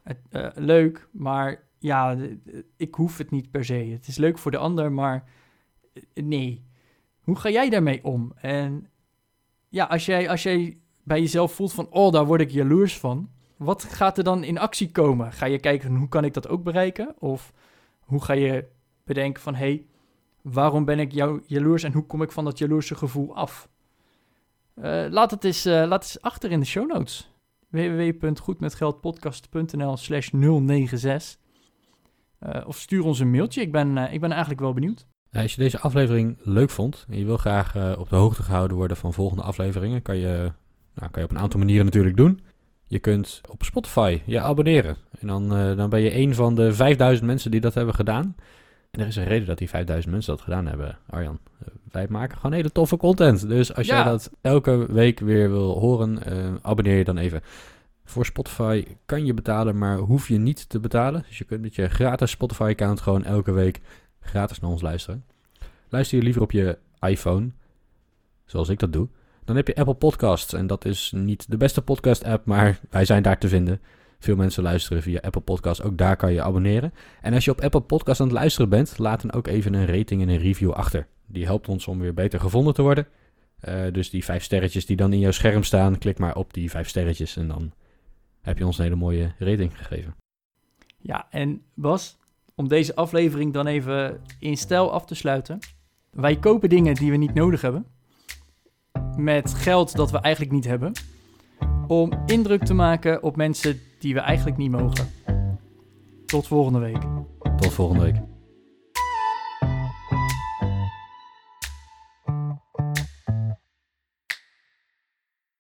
het, 0.03 0.19
eh, 0.31 0.49
leuk, 0.55 1.09
maar 1.13 1.63
ja, 1.79 2.17
ik 2.77 2.95
hoef 2.95 3.19
het 3.19 3.31
niet 3.31 3.51
per 3.51 3.65
se. 3.65 3.75
Het 3.75 4.07
is 4.07 4.17
leuk 4.17 4.39
voor 4.39 4.51
de 4.51 4.57
ander, 4.57 4.93
maar 4.93 5.25
eh, 5.93 6.25
nee. 6.25 6.65
Hoe 7.21 7.37
ga 7.37 7.51
jij 7.51 7.71
daarmee 7.71 8.05
om? 8.05 8.33
En 8.37 8.89
ja, 9.69 9.85
als 9.85 10.07
jij, 10.07 10.29
als 10.29 10.43
jij 10.43 10.79
bij 11.03 11.21
jezelf 11.21 11.53
voelt 11.53 11.73
van, 11.73 11.87
oh, 11.91 12.13
daar 12.13 12.27
word 12.27 12.41
ik 12.41 12.51
jaloers 12.51 12.99
van. 12.99 13.31
Wat 13.57 13.85
gaat 13.85 14.19
er 14.19 14.25
dan 14.25 14.45
in 14.45 14.59
actie 14.59 14.91
komen? 14.91 15.33
Ga 15.33 15.47
je 15.47 15.59
kijken 15.59 15.97
hoe 15.97 16.09
kan 16.09 16.25
ik 16.25 16.35
dat 16.35 16.49
ook 16.49 16.63
bereiken? 16.63 17.15
Of 17.19 17.53
hoe 18.01 18.25
ga 18.25 18.33
je 18.33 18.69
bedenken 19.05 19.43
van, 19.43 19.55
hé, 19.55 19.67
hey, 19.67 19.87
waarom 20.43 20.85
ben 20.85 20.99
ik 20.99 21.13
jou 21.13 21.43
jaloers 21.47 21.83
en 21.83 21.93
hoe 21.93 22.07
kom 22.07 22.23
ik 22.23 22.33
van 22.33 22.45
dat 22.45 22.59
jaloerse 22.59 22.95
gevoel 22.95 23.37
af? 23.37 23.69
Eh, 24.81 25.05
laat, 25.11 25.31
het 25.31 25.45
eens, 25.45 25.65
eh, 25.65 25.87
laat 25.87 26.03
eens 26.03 26.21
achter 26.21 26.51
in 26.51 26.61
de 26.61 26.67
show 26.67 26.93
notes. 26.93 27.31
www.goedmetgeldpodcast.nl 27.69 29.97
slash 29.97 30.29
096 30.33 31.39
Eh, 32.39 32.63
Of 32.67 32.79
stuur 32.79 33.05
ons 33.05 33.19
een 33.19 33.31
mailtje. 33.31 33.61
Ik 33.61 33.73
ben, 33.73 34.13
ik 34.13 34.21
ben 34.21 34.31
eigenlijk 34.31 34.61
wel 34.61 34.73
benieuwd. 34.73 35.07
Als 35.33 35.55
je 35.55 35.61
deze 35.61 35.81
aflevering 35.81 36.37
leuk 36.43 36.71
vond 36.71 37.07
en 37.09 37.19
je 37.19 37.25
wil 37.25 37.37
graag 37.37 37.97
op 37.99 38.09
de 38.09 38.17
hoogte 38.17 38.43
gehouden 38.43 38.77
worden 38.77 38.97
van 38.97 39.13
volgende 39.13 39.43
afleveringen, 39.43 40.03
kan 40.03 40.17
je, 40.17 40.53
nou, 40.95 41.11
kan 41.11 41.23
je 41.23 41.25
op 41.25 41.31
een 41.31 41.39
aantal 41.39 41.59
manieren 41.59 41.85
natuurlijk 41.85 42.17
doen. 42.17 42.41
Je 42.87 42.99
kunt 42.99 43.41
op 43.51 43.63
Spotify 43.63 44.21
je 44.27 44.41
abonneren. 44.41 44.97
En 45.19 45.27
dan, 45.27 45.49
dan 45.77 45.91
ben 45.91 46.01
je 46.01 46.17
een 46.17 46.35
van 46.35 46.55
de 46.55 46.73
5000 46.73 47.27
mensen 47.27 47.51
die 47.51 47.61
dat 47.61 47.75
hebben 47.75 47.95
gedaan. 47.95 48.35
En 48.91 49.01
er 49.01 49.07
is 49.07 49.17
een 49.17 49.25
reden 49.25 49.47
dat 49.47 49.59
die 49.59 49.69
5000 49.69 50.13
mensen 50.13 50.35
dat 50.35 50.43
gedaan 50.45 50.67
hebben, 50.67 50.99
Arjan. 51.11 51.39
Eh, 51.61 51.67
wij 51.91 52.07
maken 52.09 52.37
gewoon 52.37 52.53
hele 52.53 52.73
toffe 52.73 52.97
content. 52.97 53.49
Dus 53.49 53.75
als 53.75 53.87
Ja. 53.87 53.95
jij 53.95 54.05
dat 54.05 54.31
elke 54.41 54.93
week 54.93 55.21
weer 55.21 55.51
wil 55.51 55.79
horen, 55.79 56.25
eh, 56.25 56.55
abonneer 56.63 56.97
je 56.97 57.05
dan 57.05 57.19
even. 57.19 57.43
Voor 58.05 58.25
Spotify 58.27 58.85
kan 59.07 59.25
je 59.27 59.35
betalen, 59.35 59.79
maar 59.79 59.97
hoef 59.99 60.29
je 60.29 60.39
niet 60.39 60.69
te 60.69 60.81
betalen. 60.81 61.25
Dus 61.29 61.39
je 61.39 61.45
kunt 61.45 61.61
met 61.61 61.75
je 61.75 61.89
gratis 61.89 62.31
Spotify-account 62.31 63.01
gewoon 63.01 63.25
elke 63.25 63.53
week 63.53 63.81
gratis 64.21 64.61
naar 64.61 64.71
ons 64.71 64.83
luisteren. 64.83 65.25
Luister 65.89 66.19
je 66.19 66.25
liever 66.25 66.43
op 66.43 66.51
je 66.53 66.79
iPhone, 67.01 67.51
zoals 68.45 68.69
ik 68.69 68.79
dat 68.79 68.93
doe, 68.93 69.09
dan 69.45 69.57
heb 69.57 69.67
je 69.67 69.75
Apple 69.75 69.95
Podcasts. 69.95 70.53
En 70.53 70.67
dat 70.67 70.85
is 70.85 71.13
niet 71.15 71.51
de 71.51 71.57
beste 71.57 71.83
podcast-app, 71.83 72.47
maar 72.47 72.81
wij 72.91 73.05
zijn 73.05 73.23
daar 73.23 73.39
te 73.39 73.49
vinden. 73.49 73.81
Veel 74.21 74.37
mensen 74.37 74.63
luisteren 74.63 75.03
via 75.03 75.21
Apple 75.21 75.41
Podcasts, 75.41 75.83
ook 75.83 75.99
daar 75.99 76.17
kan 76.17 76.33
je 76.33 76.43
abonneren. 76.43 76.93
En 77.21 77.35
als 77.35 77.45
je 77.45 77.51
op 77.51 77.61
Apple 77.61 77.81
Podcasts 77.81 78.21
aan 78.21 78.29
het 78.29 78.37
luisteren 78.37 78.69
bent, 78.69 78.99
laat 78.99 79.23
dan 79.23 79.33
ook 79.33 79.47
even 79.47 79.75
een 79.75 79.87
rating 79.87 80.23
en 80.23 80.29
een 80.29 80.39
review 80.39 80.71
achter. 80.71 81.07
Die 81.27 81.45
helpt 81.45 81.69
ons 81.69 81.87
om 81.87 81.99
weer 81.99 82.15
beter 82.15 82.41
gevonden 82.41 82.75
te 82.75 82.83
worden. 82.83 83.07
Eh, 83.61 83.83
dus 83.93 84.11
die 84.11 84.25
vijf 84.25 84.43
sterretjes 84.43 84.87
die 84.87 84.97
dan 84.97 85.13
in 85.13 85.19
jouw 85.19 85.31
scherm 85.31 85.63
staan, 85.63 85.99
klik 85.99 86.19
maar 86.19 86.37
op 86.37 86.55
die 86.55 86.71
vijf 86.71 86.89
sterretjes 86.89 87.37
en 87.37 87.49
dan 87.49 87.73
heb 88.41 88.59
je 88.59 88.67
ons 88.67 88.79
een 88.79 88.85
hele 88.85 88.97
mooie 88.97 89.33
rating 89.39 89.79
gegeven. 89.79 90.17
Ja, 90.99 91.27
en 91.31 91.63
Bas, 91.75 92.19
om 92.55 92.69
deze 92.69 92.95
aflevering 92.95 93.53
dan 93.53 93.67
even 93.67 94.21
in 94.39 94.57
stijl 94.57 94.93
af 94.93 95.05
te 95.05 95.15
sluiten. 95.15 95.59
Wij 96.11 96.39
kopen 96.39 96.69
dingen 96.69 96.95
die 96.95 97.11
we 97.11 97.17
niet 97.17 97.35
nodig 97.35 97.61
hebben. 97.61 97.87
Met 99.17 99.55
geld 99.55 99.97
dat 99.97 100.11
we 100.11 100.19
eigenlijk 100.19 100.55
niet 100.55 100.65
hebben. 100.65 100.93
Om 101.87 102.23
indruk 102.27 102.65
te 102.65 102.75
maken 102.75 103.23
op 103.23 103.37
mensen 103.37 103.81
die 104.01 104.15
we 104.15 104.21
eigenlijk 104.21 104.57
niet 104.57 104.71
mogen. 104.71 105.07
Tot 106.27 106.47
volgende 106.47 106.79
week. 106.79 107.03
Tot 107.57 107.73
volgende 107.73 108.03
week. 108.03 108.30